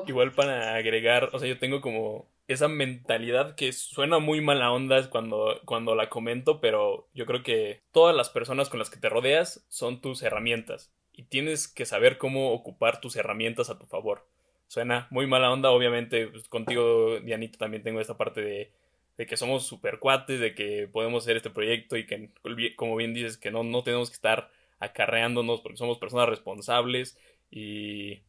[0.06, 5.08] Igual para agregar, o sea, yo tengo como esa mentalidad que suena muy mala onda
[5.08, 9.08] cuando, cuando la comento, pero yo creo que todas las personas con las que te
[9.08, 14.26] rodeas son tus herramientas y tienes que saber cómo ocupar tus herramientas a tu favor.
[14.66, 18.72] Suena muy mala onda, obviamente pues, contigo, Dianito, también tengo esta parte de,
[19.16, 22.30] de que somos super cuates, de que podemos hacer este proyecto y que,
[22.74, 27.16] como bien dices, que no, no tenemos que estar acarreándonos porque somos personas responsables
[27.50, 28.22] y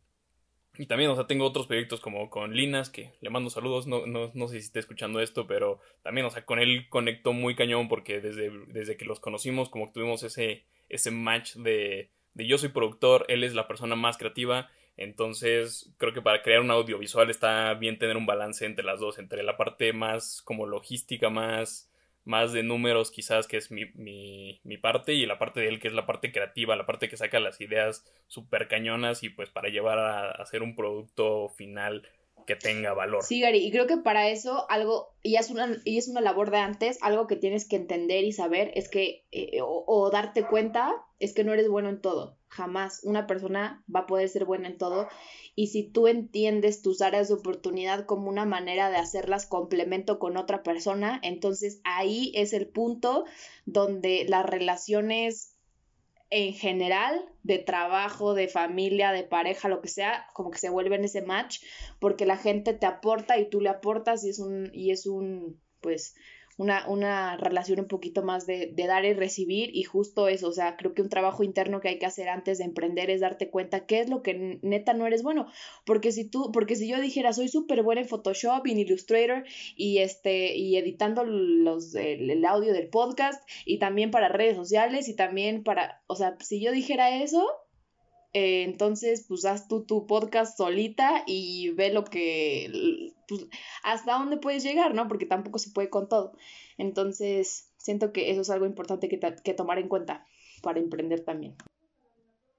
[0.77, 4.05] y también, o sea, tengo otros proyectos como con Linas, que le mando saludos, no,
[4.05, 7.55] no, no sé si está escuchando esto, pero también, o sea, con él conectó muy
[7.55, 12.47] cañón porque desde, desde que los conocimos, como que tuvimos ese, ese match de, de
[12.47, 16.71] yo soy productor, él es la persona más creativa, entonces creo que para crear un
[16.71, 21.29] audiovisual está bien tener un balance entre las dos, entre la parte más como logística,
[21.29, 21.90] más
[22.23, 25.79] más de números quizás que es mi, mi, mi, parte y la parte de él
[25.79, 29.49] que es la parte creativa, la parte que saca las ideas súper cañonas y pues
[29.49, 32.07] para llevar a, hacer un producto final
[32.45, 33.23] que tenga valor.
[33.23, 36.49] Sí, Gary, y creo que para eso algo, y es una, y es una labor
[36.49, 40.91] de antes, algo que tienes que entender y saber es que, eh, o darte cuenta,
[41.19, 42.40] es que no eres bueno en todo.
[42.51, 45.07] Jamás una persona va a poder ser buena en todo.
[45.55, 50.35] Y si tú entiendes tus áreas de oportunidad como una manera de hacerlas complemento con
[50.35, 53.25] otra persona, entonces ahí es el punto
[53.65, 55.55] donde las relaciones
[56.29, 61.03] en general de trabajo, de familia, de pareja, lo que sea, como que se vuelven
[61.03, 61.61] ese match
[61.99, 65.59] porque la gente te aporta y tú le aportas y es un y es un
[65.81, 66.15] pues
[66.62, 70.52] una, una relación un poquito más de, de, dar y recibir y justo eso, o
[70.52, 73.50] sea, creo que un trabajo interno que hay que hacer antes de emprender es darte
[73.50, 75.47] cuenta qué es lo que neta no eres bueno,
[75.86, 79.43] porque si tú, porque si yo dijera soy súper buena en Photoshop y en Illustrator
[79.76, 85.10] y este, y editando los, el, el audio del podcast y también para redes sociales
[85.10, 87.43] y también para, o sea, si yo dijera eso,
[88.34, 93.46] eh, entonces, pues haz tú tu podcast solita y ve lo que, pues,
[93.84, 95.08] hasta dónde puedes llegar, ¿no?
[95.08, 96.34] Porque tampoco se puede con todo.
[96.78, 100.26] Entonces, siento que eso es algo importante que, que tomar en cuenta
[100.62, 101.56] para emprender también.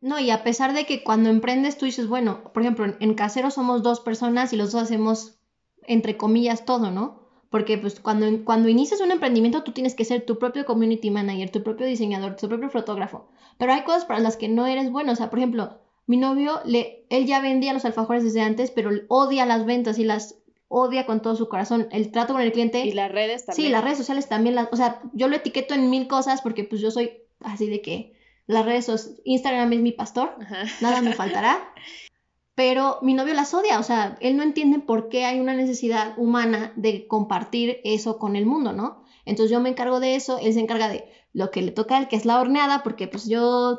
[0.03, 3.15] No, y a pesar de que cuando emprendes tú dices, bueno, por ejemplo, en, en
[3.15, 5.39] Casero somos dos personas y los dos hacemos,
[5.85, 7.22] entre comillas, todo, ¿no?
[7.53, 11.51] Porque pues cuando, cuando inicias un emprendimiento tú tienes que ser tu propio community manager,
[11.51, 13.29] tu propio diseñador, tu propio fotógrafo.
[13.59, 15.13] Pero hay cosas para las que no eres bueno.
[15.13, 18.91] O sea, por ejemplo, mi novio, le, él ya vendía los alfajores desde antes, pero
[19.09, 20.39] odia las ventas y las
[20.69, 22.87] odia con todo su corazón el trato con el cliente.
[22.87, 23.67] Y las redes también.
[23.67, 26.65] Sí, las redes sociales también, las, o sea, yo lo etiqueto en mil cosas porque
[26.65, 30.37] pues yo soy así de que las redes sociales, Instagram es mi pastor,
[30.81, 31.59] nada me faltará.
[32.55, 36.15] Pero mi novio las odia, o sea, él no entiende por qué hay una necesidad
[36.19, 39.03] humana de compartir eso con el mundo, ¿no?
[39.25, 41.99] Entonces yo me encargo de eso, él se encarga de lo que le toca a
[42.01, 43.79] él, que es la horneada, porque pues yo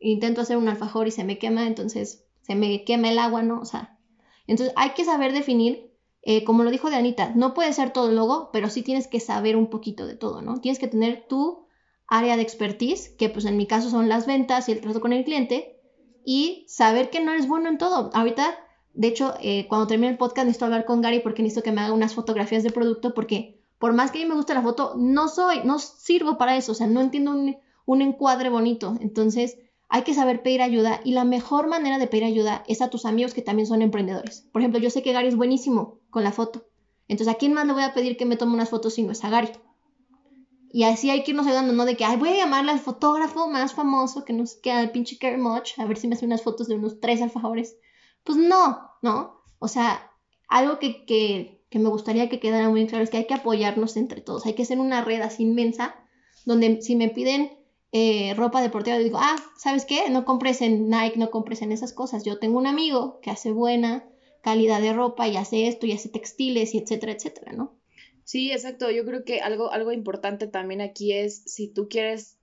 [0.00, 3.60] intento hacer un alfajor y se me quema, entonces se me quema el agua, ¿no?
[3.60, 3.98] O sea,
[4.46, 5.92] entonces hay que saber definir,
[6.22, 9.18] eh, como lo dijo de Anita, no puede ser todo logo, pero sí tienes que
[9.18, 10.60] saber un poquito de todo, ¿no?
[10.60, 11.66] Tienes que tener tu
[12.06, 15.12] área de expertise, que pues en mi caso son las ventas y el trato con
[15.12, 15.75] el cliente,
[16.26, 18.10] y saber que no eres bueno en todo.
[18.12, 18.58] Ahorita,
[18.92, 21.80] de hecho, eh, cuando termine el podcast necesito hablar con Gary porque necesito que me
[21.80, 24.94] haga unas fotografías de producto porque por más que a mí me guste la foto,
[24.98, 28.96] no soy, no sirvo para eso, o sea, no entiendo un, un encuadre bonito.
[29.00, 29.56] Entonces,
[29.88, 33.06] hay que saber pedir ayuda y la mejor manera de pedir ayuda es a tus
[33.06, 34.48] amigos que también son emprendedores.
[34.52, 36.66] Por ejemplo, yo sé que Gary es buenísimo con la foto.
[37.06, 39.12] Entonces, ¿a quién más le voy a pedir que me tome unas fotos si no
[39.12, 39.50] es a Gary?
[40.70, 41.84] Y así hay que irnos ayudando, ¿no?
[41.84, 45.18] De que, ay, voy a llamarle al fotógrafo más famoso que nos queda, el pinche
[45.18, 47.76] Kerry Much, a ver si me hace unas fotos de unos tres alfajores.
[48.24, 49.42] Pues no, ¿no?
[49.58, 50.10] O sea,
[50.48, 53.96] algo que, que, que me gustaría que quedara muy claro es que hay que apoyarnos
[53.96, 54.46] entre todos.
[54.46, 55.94] Hay que hacer una red así inmensa,
[56.44, 57.50] donde si me piden
[57.92, 60.10] eh, ropa deportiva, digo, ah, ¿sabes qué?
[60.10, 62.24] No compres en Nike, no compres en esas cosas.
[62.24, 64.08] Yo tengo un amigo que hace buena
[64.42, 67.75] calidad de ropa y hace esto y hace textiles y etcétera, etcétera, ¿no?
[68.26, 68.90] Sí, exacto.
[68.90, 72.40] Yo creo que algo, algo importante también aquí es si tú quieres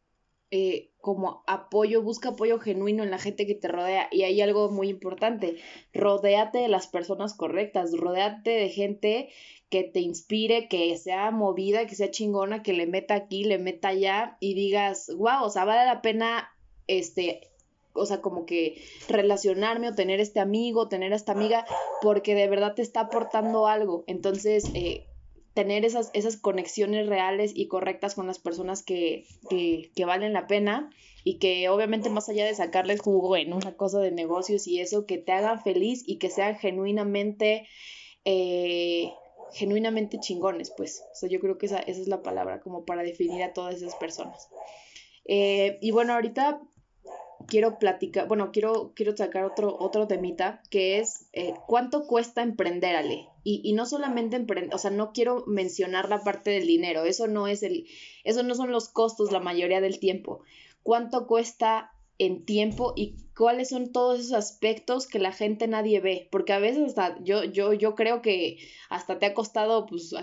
[0.49, 4.07] eh, como apoyo, busca apoyo genuino en la gente que te rodea.
[4.09, 5.57] Y hay algo muy importante,
[5.93, 9.29] rodéate de las personas correctas, rodéate de gente
[9.69, 13.89] que te inspire, que sea movida, que sea chingona, que le meta aquí, le meta
[13.89, 16.49] allá y digas, wow, o sea, vale la pena,
[16.87, 17.51] este,
[17.91, 21.65] o sea, como que relacionarme o tener este amigo, tener esta amiga,
[22.01, 24.05] porque de verdad te está aportando algo.
[24.07, 25.07] Entonces, eh,
[25.53, 30.47] tener esas, esas conexiones reales y correctas con las personas que, que, que, valen la
[30.47, 30.89] pena
[31.23, 35.05] y que obviamente más allá de sacarles jugo en una cosa de negocios y eso,
[35.05, 37.67] que te hagan feliz y que sean genuinamente,
[38.25, 39.11] eh,
[39.53, 41.03] genuinamente chingones, pues.
[41.11, 43.75] O sea, yo creo que esa, esa es la palabra como para definir a todas
[43.75, 44.49] esas personas.
[45.25, 46.61] Eh, y bueno, ahorita
[47.47, 52.95] quiero platicar, bueno, quiero, quiero sacar otro, otro temita, que es eh, cuánto cuesta emprender,
[52.95, 53.27] Ale.
[53.43, 57.27] Y, y no solamente emprender, o sea, no quiero mencionar la parte del dinero, eso
[57.27, 57.87] no es el,
[58.23, 60.41] eso no son los costos la mayoría del tiempo.
[60.83, 66.27] ¿Cuánto cuesta en tiempo y cuáles son todos esos aspectos que la gente nadie ve,
[66.31, 70.13] porque a veces hasta yo yo yo creo que hasta te ha costado pues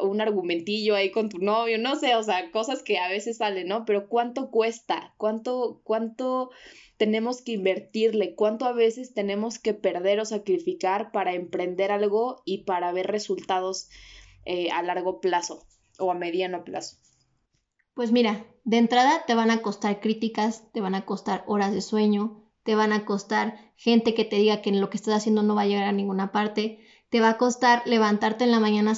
[0.00, 3.68] un argumentillo ahí con tu novio, no sé, o sea, cosas que a veces salen,
[3.68, 3.84] ¿no?
[3.84, 5.14] Pero cuánto cuesta?
[5.18, 6.50] ¿Cuánto cuánto
[6.96, 8.34] tenemos que invertirle?
[8.34, 13.88] ¿Cuánto a veces tenemos que perder o sacrificar para emprender algo y para ver resultados
[14.46, 15.66] eh, a largo plazo
[15.98, 16.96] o a mediano plazo?
[17.96, 21.80] Pues mira, de entrada te van a costar críticas, te van a costar horas de
[21.80, 25.54] sueño, te van a costar gente que te diga que lo que estás haciendo no
[25.54, 26.78] va a llegar a ninguna parte,
[27.08, 28.92] te va a costar levantarte en la mañana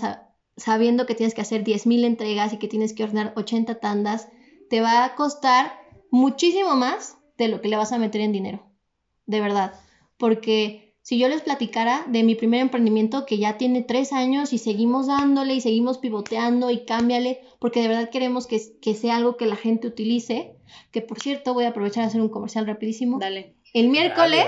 [0.57, 4.31] sabiendo que tienes que hacer 10.000 entregas y que tienes que ordenar 80 tandas,
[4.69, 5.79] te va a costar
[6.11, 8.67] muchísimo más de lo que le vas a meter en dinero,
[9.27, 9.75] de verdad,
[10.17, 14.59] porque si yo les platicara de mi primer emprendimiento que ya tiene tres años y
[14.59, 19.39] seguimos dándole y seguimos pivoteando y cámbiale, porque de verdad queremos que, que sea algo
[19.39, 20.53] que la gente utilice,
[20.91, 23.19] que por cierto voy a aprovechar a hacer un comercial rapidísimo.
[23.19, 23.55] Dale.
[23.73, 24.45] El miércoles,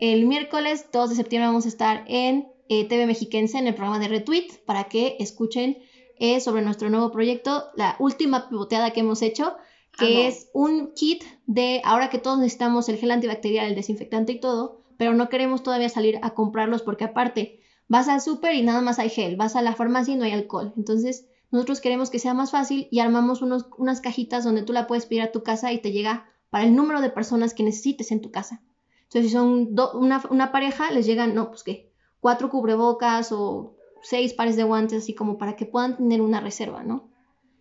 [0.00, 4.00] el miércoles 2 de septiembre vamos a estar en eh, TV Mexiquense en el programa
[4.00, 5.78] de Retweet para que escuchen
[6.18, 9.54] eh, sobre nuestro nuevo proyecto, la última pivoteada que hemos hecho,
[9.96, 14.40] que es un kit de, ahora que todos necesitamos el gel antibacterial, el desinfectante y
[14.40, 18.80] todo, pero no queremos todavía salir a comprarlos porque aparte vas al súper y nada
[18.80, 20.72] más hay gel, vas a la farmacia y no hay alcohol.
[20.76, 24.86] Entonces, nosotros queremos que sea más fácil y armamos unos, unas cajitas donde tú la
[24.86, 28.10] puedes pedir a tu casa y te llega para el número de personas que necesites
[28.10, 28.62] en tu casa.
[29.04, 34.34] Entonces, si son una, una, pareja, les llegan, no, pues qué, cuatro cubrebocas o seis
[34.34, 37.08] pares de guantes, así como para que puedan tener una reserva, ¿no?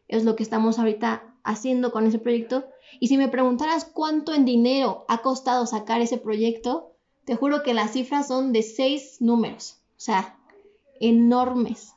[0.07, 2.65] Es lo que estamos ahorita haciendo con ese proyecto.
[2.99, 6.92] Y si me preguntaras cuánto en dinero ha costado sacar ese proyecto,
[7.25, 10.37] te juro que las cifras son de seis números, o sea,
[10.99, 11.93] enormes.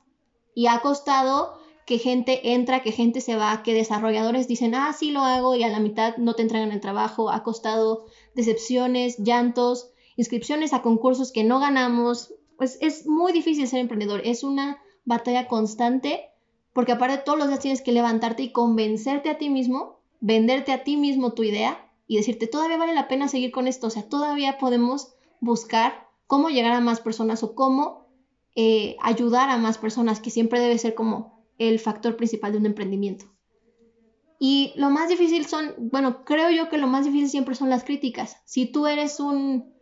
[0.54, 5.10] Y ha costado que gente entra, que gente se va, que desarrolladores dicen, ah, sí
[5.10, 7.30] lo hago y a la mitad no te entregan el trabajo.
[7.30, 12.34] Ha costado decepciones, llantos, inscripciones a concursos que no ganamos.
[12.56, 16.30] Pues es muy difícil ser emprendedor, es una batalla constante
[16.76, 20.84] porque aparte todos los días tienes que levantarte y convencerte a ti mismo, venderte a
[20.84, 24.06] ti mismo tu idea y decirte, todavía vale la pena seguir con esto, o sea,
[24.10, 28.06] todavía podemos buscar cómo llegar a más personas o cómo
[28.54, 32.66] eh, ayudar a más personas, que siempre debe ser como el factor principal de un
[32.66, 33.26] emprendimiento.
[34.38, 37.84] Y lo más difícil son, bueno, creo yo que lo más difícil siempre son las
[37.84, 38.36] críticas.
[38.44, 39.74] Si tú eres un,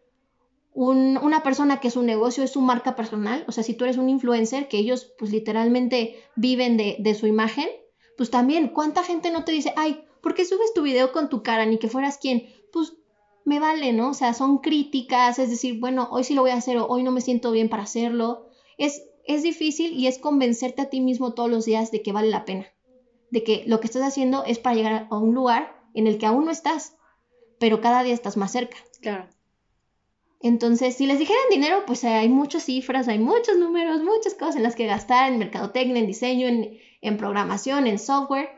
[0.75, 4.09] una persona que su negocio es su marca personal, o sea, si tú eres un
[4.09, 7.69] influencer, que ellos pues literalmente viven de, su imagen,
[8.17, 11.43] pues también, ¿cuánta gente no te dice, ay, ¿por qué subes tu video con tu
[11.43, 12.49] cara, ni que fueras quien?
[12.73, 12.95] Pues
[13.45, 14.11] me vale, ¿no?
[14.11, 17.03] O sea, son críticas, es decir, bueno, hoy sí lo voy a hacer o hoy
[17.03, 18.49] no me siento bien para hacerlo.
[18.79, 22.31] Es, es difícil y es convencerte a ti mismo todos los días de que vale
[22.31, 22.67] la pena,
[23.31, 26.27] de que lo que estás haciendo es para llegar a un lugar en el que
[26.27, 26.97] aún no estás,
[27.59, 28.79] pero cada día estás más cerca.
[29.01, 29.29] Claro.
[30.41, 34.63] Entonces, si les dijeran dinero, pues hay muchas cifras, hay muchos números, muchas cosas en
[34.63, 38.51] las que gastar en mercadotecnia, en diseño, en, en programación, en software.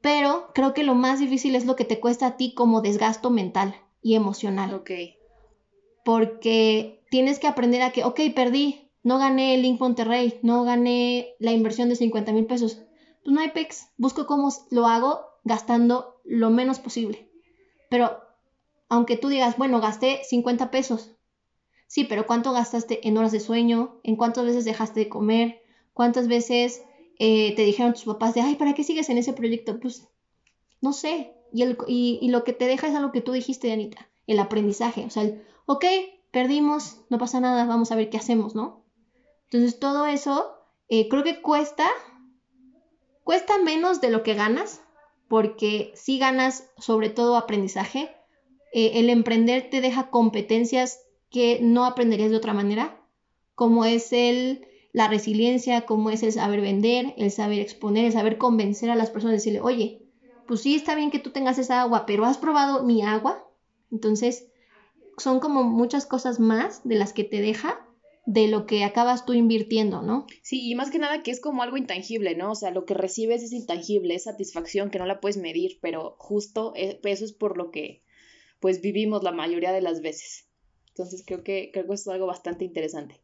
[0.00, 3.30] Pero creo que lo más difícil es lo que te cuesta a ti como desgasto
[3.30, 4.74] mental y emocional.
[4.74, 4.90] Ok.
[6.04, 11.34] Porque tienes que aprender a que, ok, perdí, no gané el Link Monterrey, no gané
[11.38, 12.82] la inversión de 50 mil pesos.
[13.24, 17.30] Pues no hay PEX, busco cómo lo hago gastando lo menos posible.
[17.88, 18.20] Pero
[18.88, 21.16] aunque tú digas, bueno, gasté 50 pesos.
[21.86, 24.00] Sí, pero ¿cuánto gastaste en horas de sueño?
[24.02, 25.62] ¿En cuántas veces dejaste de comer?
[25.92, 26.82] ¿Cuántas veces
[27.18, 29.78] eh, te dijeron tus papás de, ay, ¿para qué sigues en ese proyecto?
[29.78, 30.08] Pues,
[30.80, 31.34] no sé.
[31.52, 35.04] Y, lo que te deja es algo que tú dijiste, Anita, el aprendizaje.
[35.04, 35.84] O sea, el, ok,
[36.30, 38.84] perdimos, no pasa nada, vamos a ver qué hacemos, ¿no?
[39.44, 40.54] Entonces, todo eso
[40.88, 41.86] eh, creo que cuesta,
[43.24, 44.80] cuesta menos de lo que ganas,
[45.28, 48.14] porque si ganas sobre todo aprendizaje.
[48.74, 51.00] Eh, el emprender te deja competencias
[51.30, 52.98] que no aprenderías de otra manera,
[53.54, 58.38] como es el la resiliencia, como es el saber vender, el saber exponer, el saber
[58.38, 60.01] convencer a las personas, decirle, oye,
[60.46, 63.48] pues sí está bien que tú tengas esa agua, pero ¿has probado mi agua?
[63.90, 64.48] Entonces,
[65.18, 67.86] son como muchas cosas más de las que te deja
[68.24, 70.26] de lo que acabas tú invirtiendo, ¿no?
[70.42, 72.52] Sí, y más que nada que es como algo intangible, ¿no?
[72.52, 76.16] O sea, lo que recibes es intangible, es satisfacción que no la puedes medir, pero
[76.18, 78.04] justo eh, eso es por lo que
[78.60, 80.48] pues vivimos la mayoría de las veces.
[80.88, 83.21] Entonces creo que creo que es algo bastante interesante.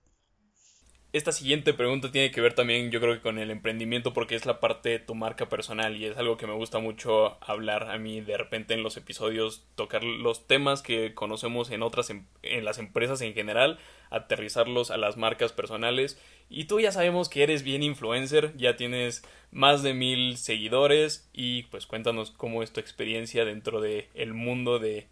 [1.10, 4.44] Esta siguiente pregunta tiene que ver también, yo creo que con el emprendimiento, porque es
[4.44, 7.96] la parte de tu marca personal y es algo que me gusta mucho hablar a
[7.96, 12.62] mí de repente en los episodios, tocar los temas que conocemos en otras, em, en
[12.66, 13.78] las empresas en general,
[14.10, 16.20] aterrizarlos a las marcas personales.
[16.50, 21.62] Y tú ya sabemos que eres bien influencer, ya tienes más de mil seguidores y
[21.64, 25.08] pues cuéntanos cómo es tu experiencia dentro del el mundo de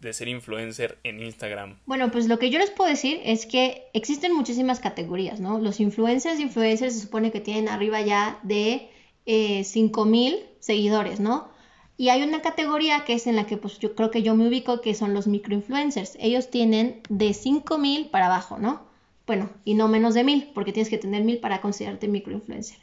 [0.00, 1.78] de ser influencer en Instagram?
[1.86, 5.58] Bueno, pues lo que yo les puedo decir es que existen muchísimas categorías, ¿no?
[5.58, 8.90] Los influencers, influencers se supone que tienen arriba ya de
[9.26, 11.48] eh, 5000 seguidores, ¿no?
[11.96, 14.48] Y hay una categoría que es en la que pues yo creo que yo me
[14.48, 16.16] ubico, que son los microinfluencers.
[16.18, 18.80] Ellos tienen de 5000 para abajo, ¿no?
[19.26, 22.78] Bueno, y no menos de 1000, porque tienes que tener 1000 para considerarte microinfluencer.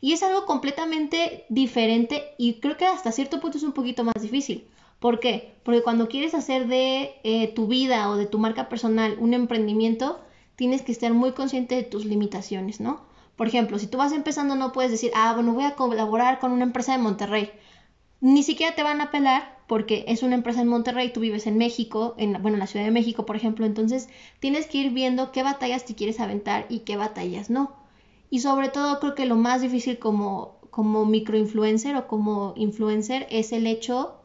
[0.00, 4.20] Y es algo completamente diferente y creo que hasta cierto punto es un poquito más
[4.20, 4.66] difícil.
[5.04, 5.52] ¿Por qué?
[5.64, 10.18] Porque cuando quieres hacer de eh, tu vida o de tu marca personal un emprendimiento,
[10.56, 13.02] tienes que estar muy consciente de tus limitaciones, ¿no?
[13.36, 16.52] Por ejemplo, si tú vas empezando no puedes decir, ah, bueno, voy a colaborar con
[16.52, 17.50] una empresa de Monterrey.
[18.22, 21.58] Ni siquiera te van a apelar porque es una empresa en Monterrey, tú vives en
[21.58, 24.08] México, en, bueno, en la Ciudad de México, por ejemplo, entonces
[24.40, 27.76] tienes que ir viendo qué batallas te quieres aventar y qué batallas no.
[28.30, 33.52] Y sobre todo creo que lo más difícil como, como microinfluencer o como influencer es
[33.52, 34.22] el hecho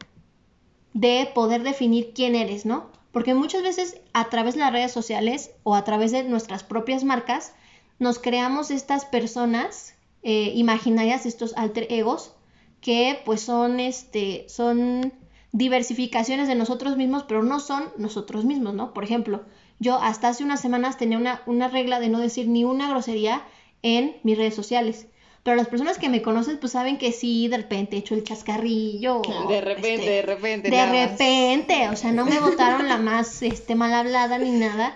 [0.92, 2.90] de poder definir quién eres, ¿no?
[3.12, 7.04] Porque muchas veces a través de las redes sociales o a través de nuestras propias
[7.04, 7.54] marcas
[7.98, 12.32] nos creamos estas personas eh, imaginarias, estos alter egos,
[12.80, 15.12] que pues son, este, son
[15.52, 18.94] diversificaciones de nosotros mismos, pero no son nosotros mismos, ¿no?
[18.94, 19.42] Por ejemplo,
[19.78, 23.42] yo hasta hace unas semanas tenía una, una regla de no decir ni una grosería
[23.82, 25.06] en mis redes sociales.
[25.42, 28.24] Pero las personas que me conocen, pues saben que sí, de repente he hecho el
[28.24, 29.22] chascarrillo.
[29.48, 30.70] De repente, este, de repente.
[30.70, 34.94] De repente, o sea, no me votaron la más este, mal hablada ni nada.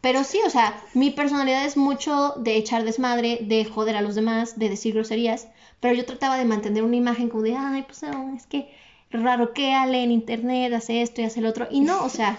[0.00, 4.14] Pero sí, o sea, mi personalidad es mucho de echar desmadre, de joder a los
[4.14, 5.48] demás, de decir groserías.
[5.78, 8.72] Pero yo trataba de mantener una imagen como de, ay, pues es que
[9.10, 11.68] raro que Ale en internet, hace esto y hace el otro.
[11.70, 12.38] Y no, o sea,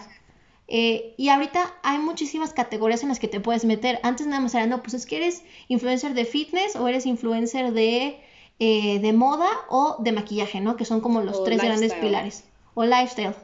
[0.68, 4.00] eh, y ahorita hay muchísimas categorías en las que te puedes meter.
[4.04, 7.74] Antes nada más era, no, pues es que eres influencer de fitness o eres influencer
[7.74, 8.20] de,
[8.60, 10.78] eh, de moda o de maquillaje, ¿no?
[10.78, 12.46] Que son como los tres grandes pilares.
[12.76, 13.36] O lifestyle.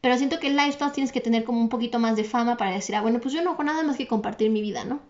[0.00, 2.72] Pero siento que el lifestyle tienes que tener como un poquito más de fama para
[2.72, 5.00] decir, ah, bueno, pues yo no hago nada más que compartir mi vida, ¿no?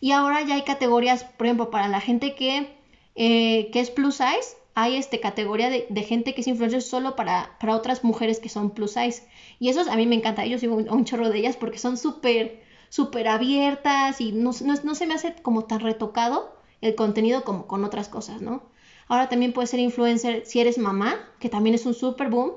[0.00, 2.74] Y ahora ya hay categorías, por ejemplo, para la gente que,
[3.14, 7.56] eh, que es plus size, hay este, categoría de, gente que es influencer solo para,
[7.68, 9.22] otras mujeres que son plus size.
[9.58, 10.46] Y eso a mí me encanta.
[10.46, 14.74] Yo sigo un, un chorro de ellas porque son súper, súper abiertas y no, no,
[14.82, 18.62] no se me hace como tan retocado el contenido como con otras cosas, ¿no?
[19.08, 22.52] Ahora también puedes ser influencer si eres mamá, que también es un super boom.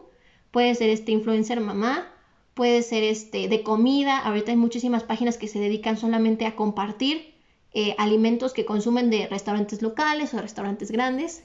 [0.51, 2.11] Puedes ser este influencer mamá,
[2.53, 4.19] puede ser este de comida.
[4.19, 7.33] Ahorita hay muchísimas páginas que se dedican solamente a compartir
[7.73, 11.43] eh, alimentos que consumen de restaurantes locales o restaurantes grandes.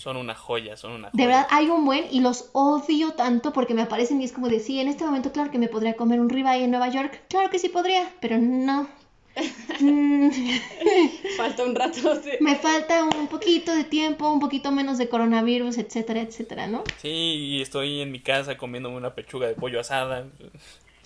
[0.00, 1.22] Son una joya, son una joya.
[1.22, 4.48] De verdad, hay un buen y los odio tanto porque me aparecen y es como
[4.48, 7.22] de, sí, en este momento claro que me podría comer un ribeye en Nueva York.
[7.28, 8.88] Claro que sí podría, pero no.
[11.36, 11.98] Falta un rato.
[12.40, 16.82] Me falta un poquito de tiempo, un poquito menos de coronavirus, etcétera, etcétera, ¿no?
[16.96, 20.26] Sí, y estoy en mi casa comiéndome una pechuga de pollo asada.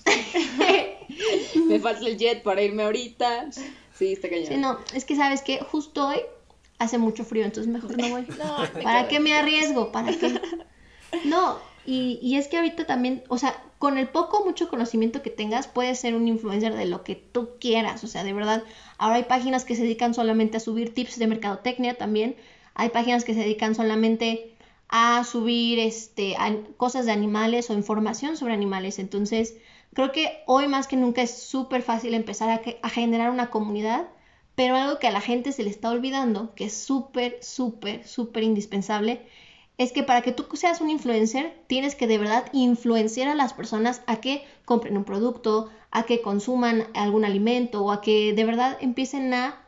[1.69, 3.51] me falta el jet para irme ahorita.
[3.93, 4.47] Sí, está cañón.
[4.47, 6.21] Sí, no, es que sabes que justo hoy
[6.79, 8.23] hace mucho frío, entonces mejor no voy.
[8.83, 9.93] ¿Para qué me arriesgo?
[9.93, 10.41] ¿Para qué?
[11.25, 15.23] No, y, y, es que ahorita también, o sea, con el poco o mucho conocimiento
[15.23, 18.03] que tengas, puedes ser un influencer de lo que tú quieras.
[18.05, 18.65] O sea, de verdad,
[18.99, 22.37] ahora hay páginas que se dedican solamente a subir tips de mercadotecnia también.
[22.75, 24.57] Hay páginas que se dedican solamente
[24.89, 26.37] a subir este,
[26.77, 28.99] cosas de animales o información sobre animales.
[28.99, 29.55] Entonces,
[29.93, 34.07] creo que hoy más que nunca es súper fácil empezar a, a generar una comunidad
[34.55, 38.43] pero algo que a la gente se le está olvidando, que es súper, súper, súper
[38.43, 39.27] indispensable,
[39.79, 43.55] es que para que tú seas un influencer, tienes que de verdad influenciar a las
[43.55, 48.45] personas a que compren un producto, a que consuman algún alimento o a que de
[48.45, 49.61] verdad empiecen a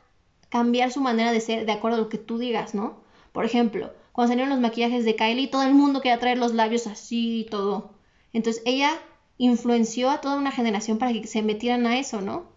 [0.48, 2.98] cambiar su manera de ser de acuerdo a lo que tú digas, ¿no?
[3.32, 6.86] Por ejemplo, cuando salieron los maquillajes de Kylie, todo el mundo quería traer los labios
[6.86, 7.90] así y todo.
[8.32, 8.92] Entonces ella
[9.38, 12.55] influenció a toda una generación para que se metieran a eso, ¿no?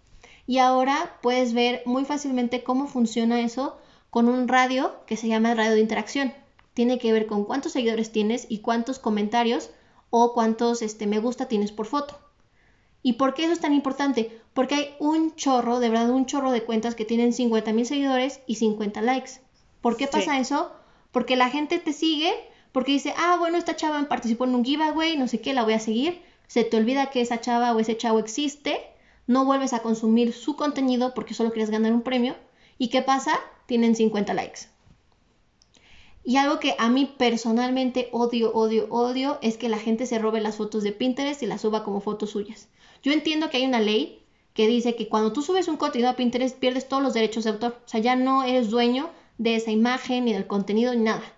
[0.50, 3.78] Y ahora puedes ver muy fácilmente cómo funciona eso
[4.10, 6.34] con un radio que se llama radio de interacción.
[6.74, 9.70] Tiene que ver con cuántos seguidores tienes y cuántos comentarios
[10.10, 12.18] o cuántos este, me gusta tienes por foto.
[13.04, 14.42] ¿Y por qué eso es tan importante?
[14.56, 18.40] Porque hay un chorro, de verdad, un chorro de cuentas que tienen 50 mil seguidores
[18.48, 19.42] y 50 likes.
[19.82, 20.72] ¿Por qué pasa eso?
[21.12, 22.34] Porque la gente te sigue,
[22.72, 25.74] porque dice, ah, bueno, esta chava participó en un giveaway, no sé qué, la voy
[25.74, 26.24] a seguir.
[26.48, 28.89] Se te olvida que esa chava o ese chavo existe
[29.30, 32.36] no vuelves a consumir su contenido porque solo quieres ganar un premio.
[32.80, 33.40] ¿Y qué pasa?
[33.68, 34.62] Tienen 50 likes.
[36.24, 40.42] Y algo que a mí personalmente odio, odio, odio es que la gente se robe
[40.42, 42.70] las fotos de Pinterest y las suba como fotos suyas.
[43.04, 44.24] Yo entiendo que hay una ley
[44.56, 47.52] que dice que cuando tú subes un contenido a Pinterest pierdes todos los derechos de
[47.52, 47.78] autor.
[47.86, 51.36] O sea, ya no eres dueño de esa imagen, ni del contenido, ni nada.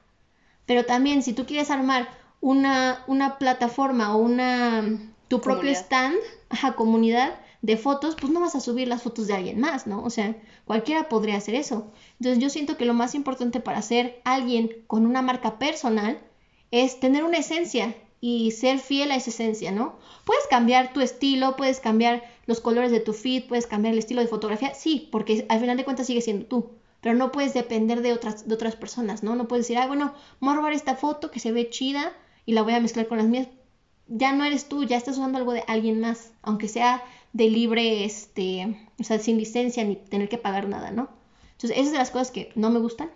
[0.66, 2.08] Pero también si tú quieres armar
[2.40, 6.16] una, una plataforma o una tu propio stand,
[6.64, 10.04] a comunidad, de fotos, pues no vas a subir las fotos de alguien más, ¿no?
[10.04, 10.36] O sea,
[10.66, 11.92] cualquiera podría hacer eso.
[12.20, 16.20] Entonces yo siento que lo más importante para ser alguien con una marca personal
[16.72, 19.98] es tener una esencia y ser fiel a esa esencia, ¿no?
[20.26, 24.22] Puedes cambiar tu estilo, puedes cambiar los colores de tu feed, puedes cambiar el estilo
[24.22, 28.02] de fotografía, sí, porque al final de cuentas sigue siendo tú, pero no puedes depender
[28.02, 29.36] de otras, de otras personas, ¿no?
[29.36, 32.14] No puedes decir, ah, bueno, voy a robar esta foto que se ve chida
[32.46, 33.48] y la voy a mezclar con las mías.
[34.14, 37.02] Ya no eres tú, ya estás usando algo de alguien más, aunque sea
[37.32, 41.10] de libre, este, o sea, sin licencia ni tener que pagar nada, ¿no?
[41.54, 43.10] Entonces, esas son las cosas que no me gustan.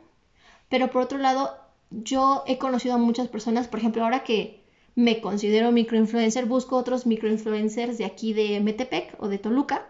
[0.70, 1.52] Pero por otro lado,
[1.92, 4.64] yo he conocido a muchas personas, por ejemplo, ahora que
[4.96, 9.86] me considero microinfluencer, busco otros microinfluencers de aquí de Metepec o de Toluca.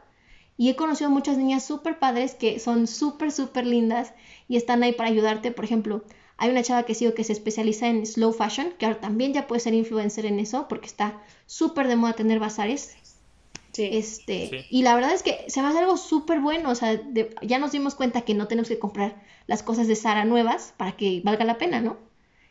[0.57, 4.13] Y he conocido muchas niñas súper padres que son súper, súper lindas
[4.47, 5.51] y están ahí para ayudarte.
[5.51, 6.03] Por ejemplo,
[6.37, 9.47] hay una chava que sigo que se especializa en slow fashion, que ahora también ya
[9.47, 12.95] puede ser influencer en eso porque está súper de moda tener bazares.
[13.77, 17.01] Este, Y la verdad es que se me hace algo súper bueno, o sea,
[17.41, 20.95] ya nos dimos cuenta que no tenemos que comprar las cosas de Sara nuevas para
[20.95, 21.97] que valga la pena, ¿no?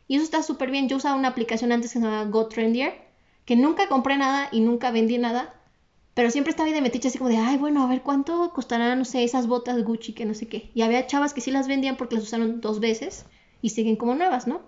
[0.07, 0.89] Y eso está súper bien.
[0.89, 2.93] Yo usaba una aplicación antes que se llamaba GoTrendier,
[3.47, 5.55] que nunca compré nada y nunca vendí nada,
[6.12, 8.99] pero siempre estaba ahí de metiche así como de, ay, bueno, a ver cuánto costarán,
[8.99, 10.70] no sé, esas botas Gucci que no sé qué.
[10.74, 13.24] Y había chavas que sí las vendían porque las usaron dos veces
[13.65, 14.61] y siguen como nuevas, ¿no?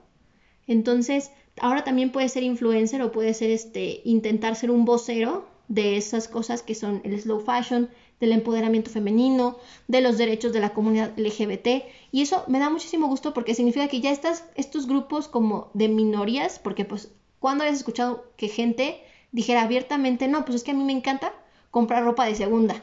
[0.67, 1.31] Entonces,
[1.61, 6.29] ahora también puede ser influencer o puede ser este, intentar ser un vocero de esas
[6.29, 7.91] cosas que son el slow fashion,
[8.21, 11.85] del empoderamiento femenino, de los derechos de la comunidad LGBT.
[12.11, 15.89] Y eso me da muchísimo gusto porque significa que ya estás, estos grupos como de
[15.89, 20.75] minorías, porque pues cuando hayas escuchado que gente dijera abiertamente, no, pues es que a
[20.75, 21.35] mí me encanta
[21.71, 22.83] comprar ropa de segunda.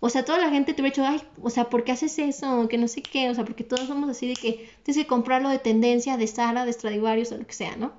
[0.00, 2.68] O sea, toda la gente te hubiera dicho, ay, o sea, ¿por qué haces eso?
[2.68, 5.48] Que no sé qué, o sea, porque todos somos así de que tienes que comprarlo
[5.48, 7.92] de tendencia, de Sara, de Stradivarius o lo que sea, ¿no?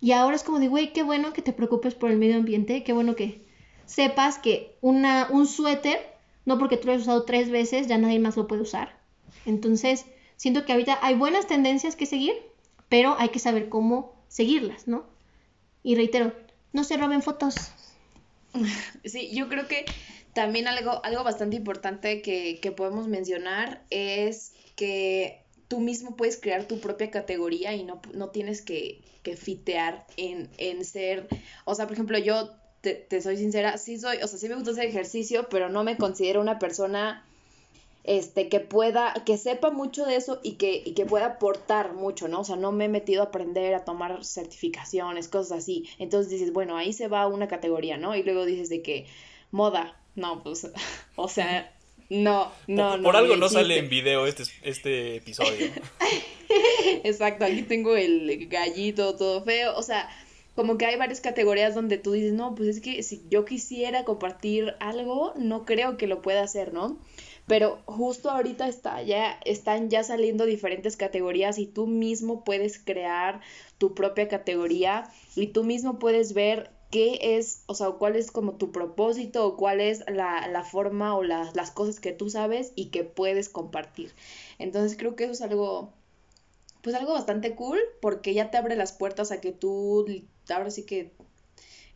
[0.00, 2.82] Y ahora es como de, güey, qué bueno que te preocupes por el medio ambiente,
[2.82, 3.44] qué bueno que
[3.84, 5.98] sepas que una, un suéter,
[6.46, 8.98] no porque tú lo hayas usado tres veces, ya nadie más lo puede usar.
[9.44, 12.34] Entonces, siento que ahorita hay buenas tendencias que seguir,
[12.88, 15.04] pero hay que saber cómo seguirlas, ¿no?
[15.82, 16.32] Y reitero,
[16.72, 17.54] no se roben fotos.
[19.04, 19.84] Sí, yo creo que
[20.34, 26.64] También algo, algo bastante importante que, que podemos mencionar es que tú mismo puedes crear
[26.66, 31.28] tu propia categoría y no, no tienes que, que fitear en, en ser,
[31.64, 34.54] o sea, por ejemplo, yo te, te, soy sincera, sí soy, o sea, sí me
[34.56, 37.24] gusta hacer ejercicio, pero no me considero una persona
[38.04, 42.28] este, que pueda, que sepa mucho de eso y que, y que pueda aportar mucho,
[42.28, 42.40] ¿no?
[42.40, 45.88] O sea, no me he metido a aprender, a tomar certificaciones, cosas así.
[45.98, 48.14] Entonces dices, bueno, ahí se va una categoría, ¿no?
[48.14, 49.06] Y luego dices de que
[49.50, 50.70] moda, no, pues,
[51.16, 51.72] o sea,
[52.10, 53.02] no, no, por, no.
[53.02, 55.68] Por algo no sale en video este, este episodio.
[57.04, 60.08] Exacto, aquí tengo el gallito todo feo, o sea,
[60.54, 64.04] como que hay varias categorías donde tú dices, no, pues es que si yo quisiera
[64.04, 66.98] compartir algo, no creo que lo pueda hacer, ¿no?
[67.46, 73.40] pero justo ahorita está ya están ya saliendo diferentes categorías y tú mismo puedes crear
[73.78, 75.04] tu propia categoría
[75.36, 79.56] y tú mismo puedes ver qué es, o sea, cuál es como tu propósito o
[79.56, 84.12] cuál es la, la forma o las cosas que tú sabes y que puedes compartir.
[84.60, 85.92] Entonces creo que eso es algo,
[86.82, 90.06] pues algo bastante cool porque ya te abre las puertas a que tú,
[90.48, 91.10] ahora sí que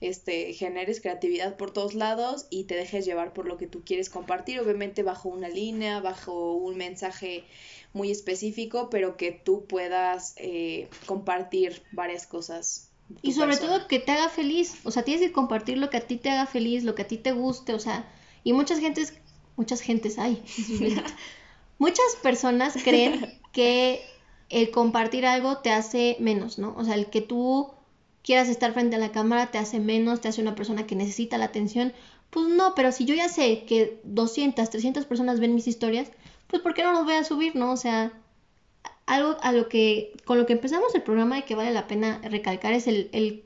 [0.01, 4.11] este, generes creatividad por todos lados y te dejes llevar por lo que tú quieres
[4.11, 7.44] compartir, obviamente bajo una línea, bajo un mensaje
[7.92, 12.88] muy específico, pero que tú puedas eh, compartir varias cosas.
[13.23, 16.07] Y sobre todo que te haga feliz, o sea, tienes que compartir lo que a
[16.07, 18.07] ti te haga feliz, lo que a ti te guste, o sea,
[18.45, 19.15] y muchas gentes,
[19.57, 20.43] muchas gentes hay,
[21.79, 24.03] muchas personas creen que
[24.51, 26.75] el compartir algo te hace menos, ¿no?
[26.77, 27.71] O sea, el que tú
[28.23, 31.39] quieras estar frente a la cámara te hace menos, te hace una persona que necesita
[31.39, 31.93] la atención.
[32.31, 36.11] Pues no, pero si yo ya sé que 200, 300 personas ven mis historias,
[36.47, 37.73] pues ¿por qué no los voy a subir, no?
[37.73, 38.13] O sea,
[39.09, 42.21] algo a lo que, con lo que empezamos el programa y que vale la pena
[42.23, 43.45] recalcar es el, el,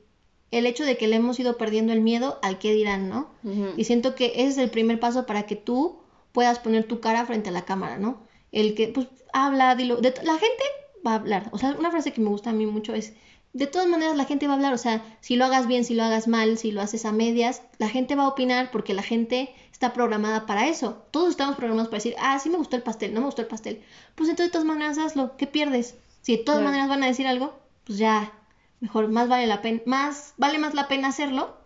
[0.51, 3.29] el hecho de que le hemos ido perdiendo el miedo al que dirán, ¿no?
[3.77, 5.99] Y siento que ese es el primer paso para que tú
[6.33, 8.21] puedas poner tu cara frente a la cámara, ¿no?
[8.51, 10.63] El que, pues, habla, dilo, de la gente
[11.05, 11.49] va a hablar.
[11.51, 13.13] O sea, una frase que me gusta a mí mucho es,
[13.53, 15.93] de todas maneras la gente va a hablar, o sea, si lo hagas bien, si
[15.93, 19.03] lo hagas mal, si lo haces a medias, la gente va a opinar porque la
[19.03, 19.53] gente
[19.83, 21.05] está programada para eso.
[21.11, 23.49] Todos estamos programados para decir, ah, sí me gustó el pastel, no me gustó el
[23.49, 23.81] pastel.
[24.15, 25.97] Pues entonces de todas maneras hazlo, ¿qué pierdes?
[26.21, 28.31] Si de todas maneras van a decir algo, pues ya,
[28.79, 31.57] mejor, más vale la pena, más, vale más la pena hacerlo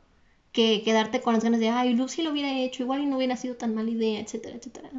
[0.51, 3.37] que quedarte con las ganas de, ay, Lucy lo hubiera hecho, igual y no hubiera
[3.37, 4.89] sido tan mala idea, etcétera, etcétera.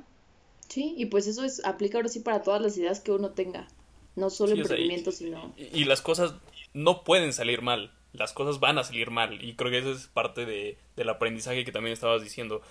[0.68, 3.66] Sí, y pues eso es, aplica ahora sí para todas las ideas que uno tenga,
[4.14, 5.52] no solo sí, emprendimiento, sino...
[5.56, 6.34] Y las cosas
[6.72, 7.92] no pueden salir mal.
[8.12, 9.42] Las cosas van a salir mal.
[9.42, 12.62] Y creo que eso es parte de, del aprendizaje que también estabas diciendo.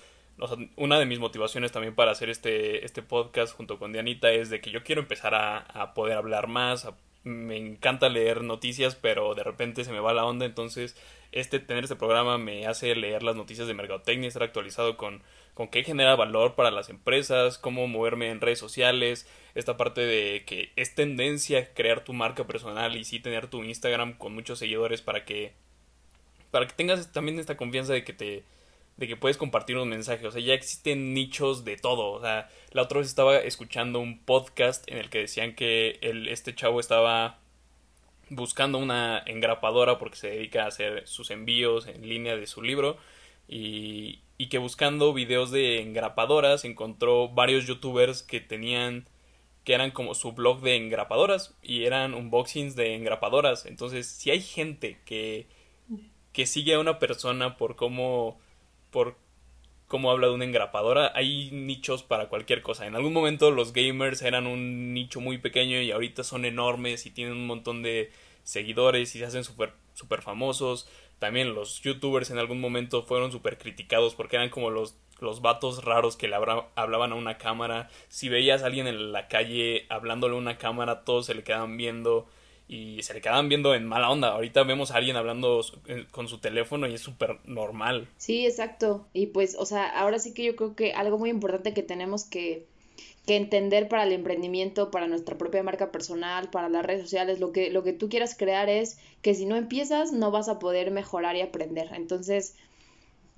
[0.75, 4.61] Una de mis motivaciones también para hacer este, este podcast junto con Dianita es de
[4.61, 6.87] que yo quiero empezar a, a poder hablar más,
[7.23, 10.95] me encanta leer noticias, pero de repente se me va la onda, entonces
[11.31, 15.21] este tener este programa me hace leer las noticias de mercadotecnia, estar actualizado con,
[15.53, 20.45] con qué genera valor para las empresas, cómo moverme en redes sociales, esta parte de
[20.45, 25.01] que es tendencia crear tu marca personal y sí tener tu Instagram con muchos seguidores
[25.01, 25.53] para que
[26.51, 28.43] para que tengas también esta confianza de que te
[28.97, 32.49] de que puedes compartir un mensaje, o sea, ya existen nichos de todo, o sea,
[32.71, 36.79] la otra vez estaba escuchando un podcast en el que decían que el, este chavo
[36.79, 37.39] estaba
[38.29, 42.97] buscando una engrapadora porque se dedica a hacer sus envíos en línea de su libro
[43.47, 49.07] y, y que buscando videos de engrapadoras encontró varios youtubers que tenían
[49.67, 53.65] que eran como su blog de engrapadoras y eran unboxings de engrapadoras.
[53.65, 55.45] Entonces, si hay gente que,
[56.31, 58.39] que sigue a una persona por cómo,
[58.91, 59.15] por
[59.87, 62.85] cómo habla de una engrapadora, hay nichos para cualquier cosa.
[62.87, 67.11] En algún momento los gamers eran un nicho muy pequeño y ahorita son enormes y
[67.11, 68.11] tienen un montón de
[68.43, 70.87] seguidores y se hacen súper super famosos.
[71.19, 75.83] También los youtubers en algún momento fueron súper criticados porque eran como los, los vatos
[75.83, 77.89] raros que le hablaban a una cámara.
[78.07, 81.75] Si veías a alguien en la calle hablándole a una cámara, todos se le quedaban
[81.77, 82.27] viendo
[82.67, 84.29] y se le quedaban viendo en mala onda.
[84.29, 88.07] Ahorita vemos a alguien hablando eh, con su teléfono y es súper normal.
[88.17, 89.07] Sí, exacto.
[89.13, 92.25] Y pues, o sea, ahora sí que yo creo que algo muy importante que tenemos
[92.25, 92.65] que
[93.27, 97.51] que entender para el emprendimiento, para nuestra propia marca personal, para las redes sociales, lo
[97.51, 100.91] que, lo que tú quieras crear es que si no empiezas no vas a poder
[100.91, 101.89] mejorar y aprender.
[101.93, 102.55] Entonces,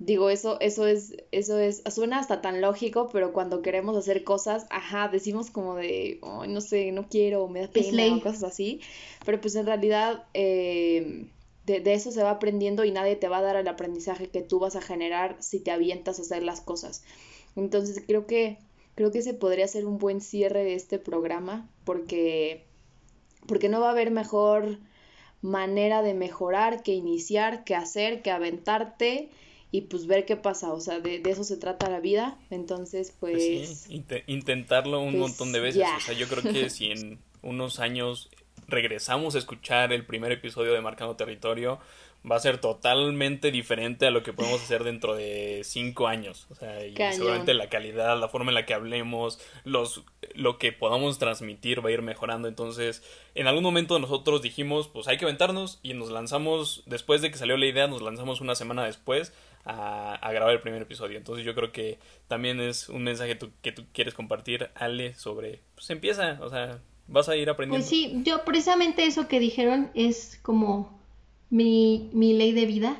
[0.00, 4.66] digo, eso, eso es, eso es, suena hasta tan lógico, pero cuando queremos hacer cosas,
[4.70, 8.80] ajá, decimos como de, no sé, no quiero, me da pena o cosas así,
[9.24, 11.26] pero pues en realidad eh,
[11.66, 14.40] de, de eso se va aprendiendo y nadie te va a dar el aprendizaje que
[14.40, 17.04] tú vas a generar si te avientas a hacer las cosas.
[17.54, 18.58] Entonces creo que
[18.94, 22.64] creo que ese podría ser un buen cierre de este programa porque,
[23.46, 24.78] porque no va a haber mejor
[25.42, 29.30] manera de mejorar que iniciar, que hacer, que aventarte
[29.72, 33.86] y pues ver qué pasa, o sea, de, eso se trata la vida, entonces pues...
[33.88, 37.78] pues intentarlo un pues, montón de veces, o sea, yo creo que si en unos
[37.78, 38.30] años
[38.66, 41.80] regresamos a escuchar el primer episodio de Marcando Territorio,
[42.28, 46.46] va a ser totalmente diferente a lo que podemos hacer dentro de cinco años.
[46.50, 50.04] O sea, y seguramente la calidad, la forma en la que hablemos, los,
[50.34, 52.46] lo que podamos transmitir va a ir mejorando.
[52.46, 53.02] Entonces,
[53.34, 57.38] en algún momento nosotros dijimos, pues hay que aventarnos y nos lanzamos, después de que
[57.38, 59.32] salió la idea, nos lanzamos una semana después
[59.64, 61.18] a, a grabar el primer episodio.
[61.18, 61.98] Entonces yo creo que
[62.28, 67.28] también es un mensaje que tú quieres compartir, Ale, sobre, pues empieza, o sea, vas
[67.28, 67.84] a ir aprendiendo.
[67.84, 71.00] Pues sí, yo precisamente eso que dijeron es como
[71.50, 72.96] mi, mi ley de vida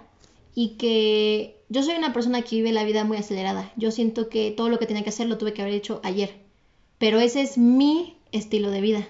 [0.54, 3.72] y que yo soy una persona que vive la vida muy acelerada.
[3.76, 6.40] Yo siento que todo lo que tenía que hacer lo tuve que haber hecho ayer.
[6.98, 9.08] Pero ese es mi estilo de vida.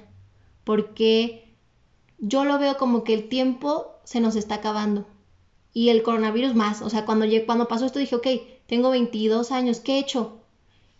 [0.65, 1.49] Porque
[2.19, 5.07] yo lo veo como que el tiempo se nos está acabando.
[5.73, 6.83] Y el coronavirus más.
[6.83, 8.27] O sea, cuando, cuando pasó esto dije, ok,
[8.67, 10.41] tengo 22 años, ¿qué he hecho?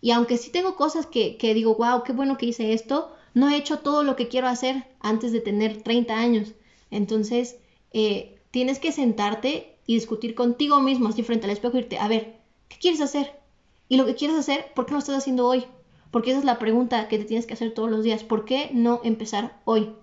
[0.01, 3.49] Y aunque sí tengo cosas que, que digo, wow, qué bueno que hice esto, no
[3.49, 6.53] he hecho todo lo que quiero hacer antes de tener 30 años.
[6.89, 7.57] Entonces,
[7.93, 12.07] eh, tienes que sentarte y discutir contigo mismo, así frente al espejo, y irte, a
[12.07, 13.39] ver, ¿qué quieres hacer?
[13.89, 15.65] Y lo que quieres hacer, ¿por qué no lo estás haciendo hoy?
[16.11, 18.23] Porque esa es la pregunta que te tienes que hacer todos los días.
[18.23, 19.93] ¿Por qué no empezar hoy?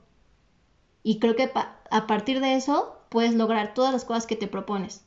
[1.03, 1.51] Y creo que
[1.91, 5.03] a partir de eso puedes lograr todas las cosas que te propones.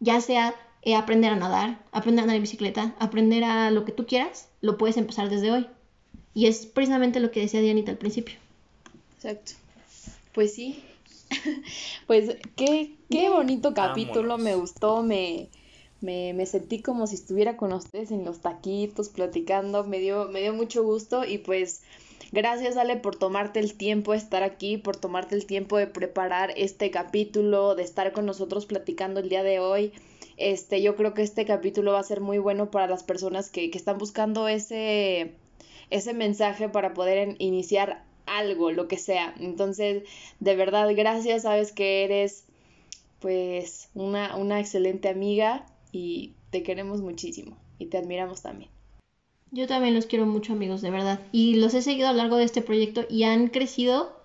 [0.00, 3.92] Ya sea eh, aprender a nadar, aprender a andar en bicicleta, aprender a lo que
[3.92, 5.66] tú quieras, lo puedes empezar desde hoy.
[6.34, 8.36] Y es precisamente lo que decía Dianita al principio.
[9.16, 9.52] Exacto.
[10.34, 10.84] Pues sí,
[12.06, 15.48] pues qué, qué bonito capítulo, me gustó, me,
[16.00, 20.42] me, me, sentí como si estuviera con ustedes en los taquitos, platicando, me dio, me
[20.42, 21.82] dio mucho gusto y pues
[22.32, 26.52] gracias Ale por tomarte el tiempo de estar aquí, por tomarte el tiempo de preparar
[26.56, 29.92] este capítulo, de estar con nosotros platicando el día de hoy.
[30.36, 33.70] Este, yo creo que este capítulo va a ser muy bueno para las personas que,
[33.70, 35.32] que están buscando ese,
[35.90, 39.34] ese mensaje para poder iniciar algo, lo que sea.
[39.40, 40.02] Entonces,
[40.40, 42.44] de verdad, gracias, sabes que eres
[43.20, 48.75] pues una, una excelente amiga y te queremos muchísimo y te admiramos también.
[49.50, 51.20] Yo también los quiero mucho amigos, de verdad.
[51.32, 54.16] Y los he seguido a lo largo de este proyecto y han crecido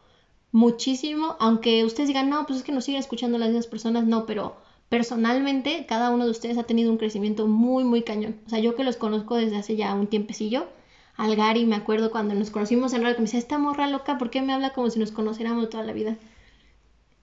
[0.52, 4.26] muchísimo, aunque ustedes digan, no, pues es que nos siguen escuchando las mismas personas, no,
[4.26, 4.58] pero
[4.90, 8.42] personalmente cada uno de ustedes ha tenido un crecimiento muy, muy cañón.
[8.46, 10.68] O sea, yo que los conozco desde hace ya un tiempecillo,
[11.16, 14.18] al Gary, me acuerdo cuando nos conocimos en radio, que me decía, esta morra loca,
[14.18, 16.18] ¿por qué me habla como si nos conociéramos toda la vida?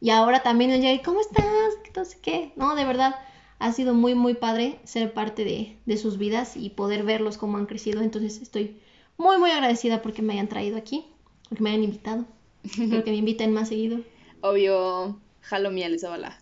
[0.00, 2.14] Y ahora también el Gary, ¿cómo estás?
[2.22, 2.52] Qué.
[2.56, 3.16] No, de verdad,
[3.58, 7.56] ha sido muy, muy padre ser parte de, de sus vidas y poder verlos cómo
[7.56, 8.02] han crecido.
[8.02, 8.80] Entonces estoy
[9.16, 11.04] muy, muy agradecida porque me hayan traído aquí,
[11.48, 12.24] porque me hayan invitado.
[12.64, 14.00] Espero que me inviten más seguido.
[14.40, 16.40] Obvio, jalo miel, bala.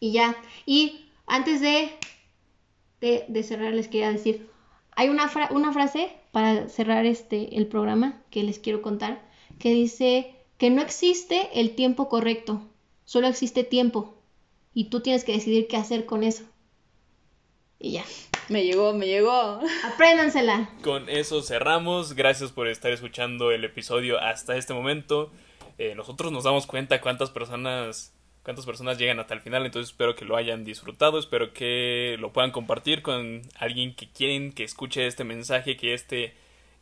[0.00, 1.90] Y ya, y antes de,
[3.00, 4.48] de, de cerrar les quería decir,
[4.94, 9.26] hay una, una frase para cerrar este, el programa que les quiero contar,
[9.58, 12.62] que dice que no existe el tiempo correcto,
[13.04, 14.15] solo existe tiempo
[14.76, 16.44] y tú tienes que decidir qué hacer con eso.
[17.78, 18.04] Y ya.
[18.50, 19.58] Me llegó, me llegó.
[19.84, 20.68] Apréndansela.
[20.82, 22.12] Con eso cerramos.
[22.12, 25.32] Gracias por estar escuchando el episodio hasta este momento.
[25.78, 28.12] Eh, nosotros nos damos cuenta cuántas personas
[28.42, 29.64] cuántas personas llegan hasta el final.
[29.64, 34.52] Entonces espero que lo hayan disfrutado, espero que lo puedan compartir con alguien que quieren
[34.52, 36.34] que escuche este mensaje, que este,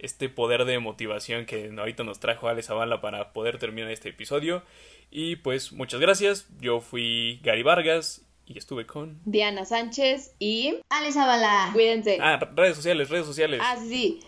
[0.04, 4.62] este poder de motivación que ahorita nos trajo Alex Zavala para poder terminar este episodio.
[5.10, 11.14] Y pues muchas gracias, yo fui Gary Vargas y estuve con Diana Sánchez y Alex
[11.14, 11.70] Zavala.
[11.72, 12.18] Cuídense.
[12.20, 13.60] Ah, redes sociales, redes sociales.
[13.62, 14.20] Ah, sí.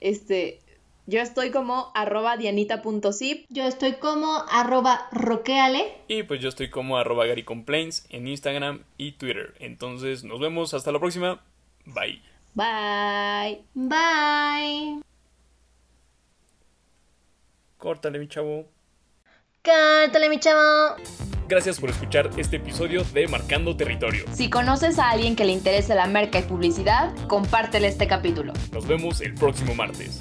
[0.00, 0.60] Este,
[1.06, 3.46] yo estoy como arroba dianita.zip.
[3.48, 5.92] Yo estoy como arroba roqueale.
[6.08, 9.54] Y pues yo estoy como arroba Complaints en Instagram y Twitter.
[9.58, 11.42] Entonces nos vemos hasta la próxima.
[11.84, 12.29] Bye.
[12.54, 13.64] Bye.
[13.74, 15.02] Bye.
[17.78, 18.68] Córtale, mi chavo.
[19.62, 20.96] Córtale, mi chavo.
[21.48, 24.24] Gracias por escuchar este episodio de Marcando Territorio.
[24.32, 28.52] Si conoces a alguien que le interese la merca y publicidad, compártele este capítulo.
[28.72, 30.20] Nos vemos el próximo martes.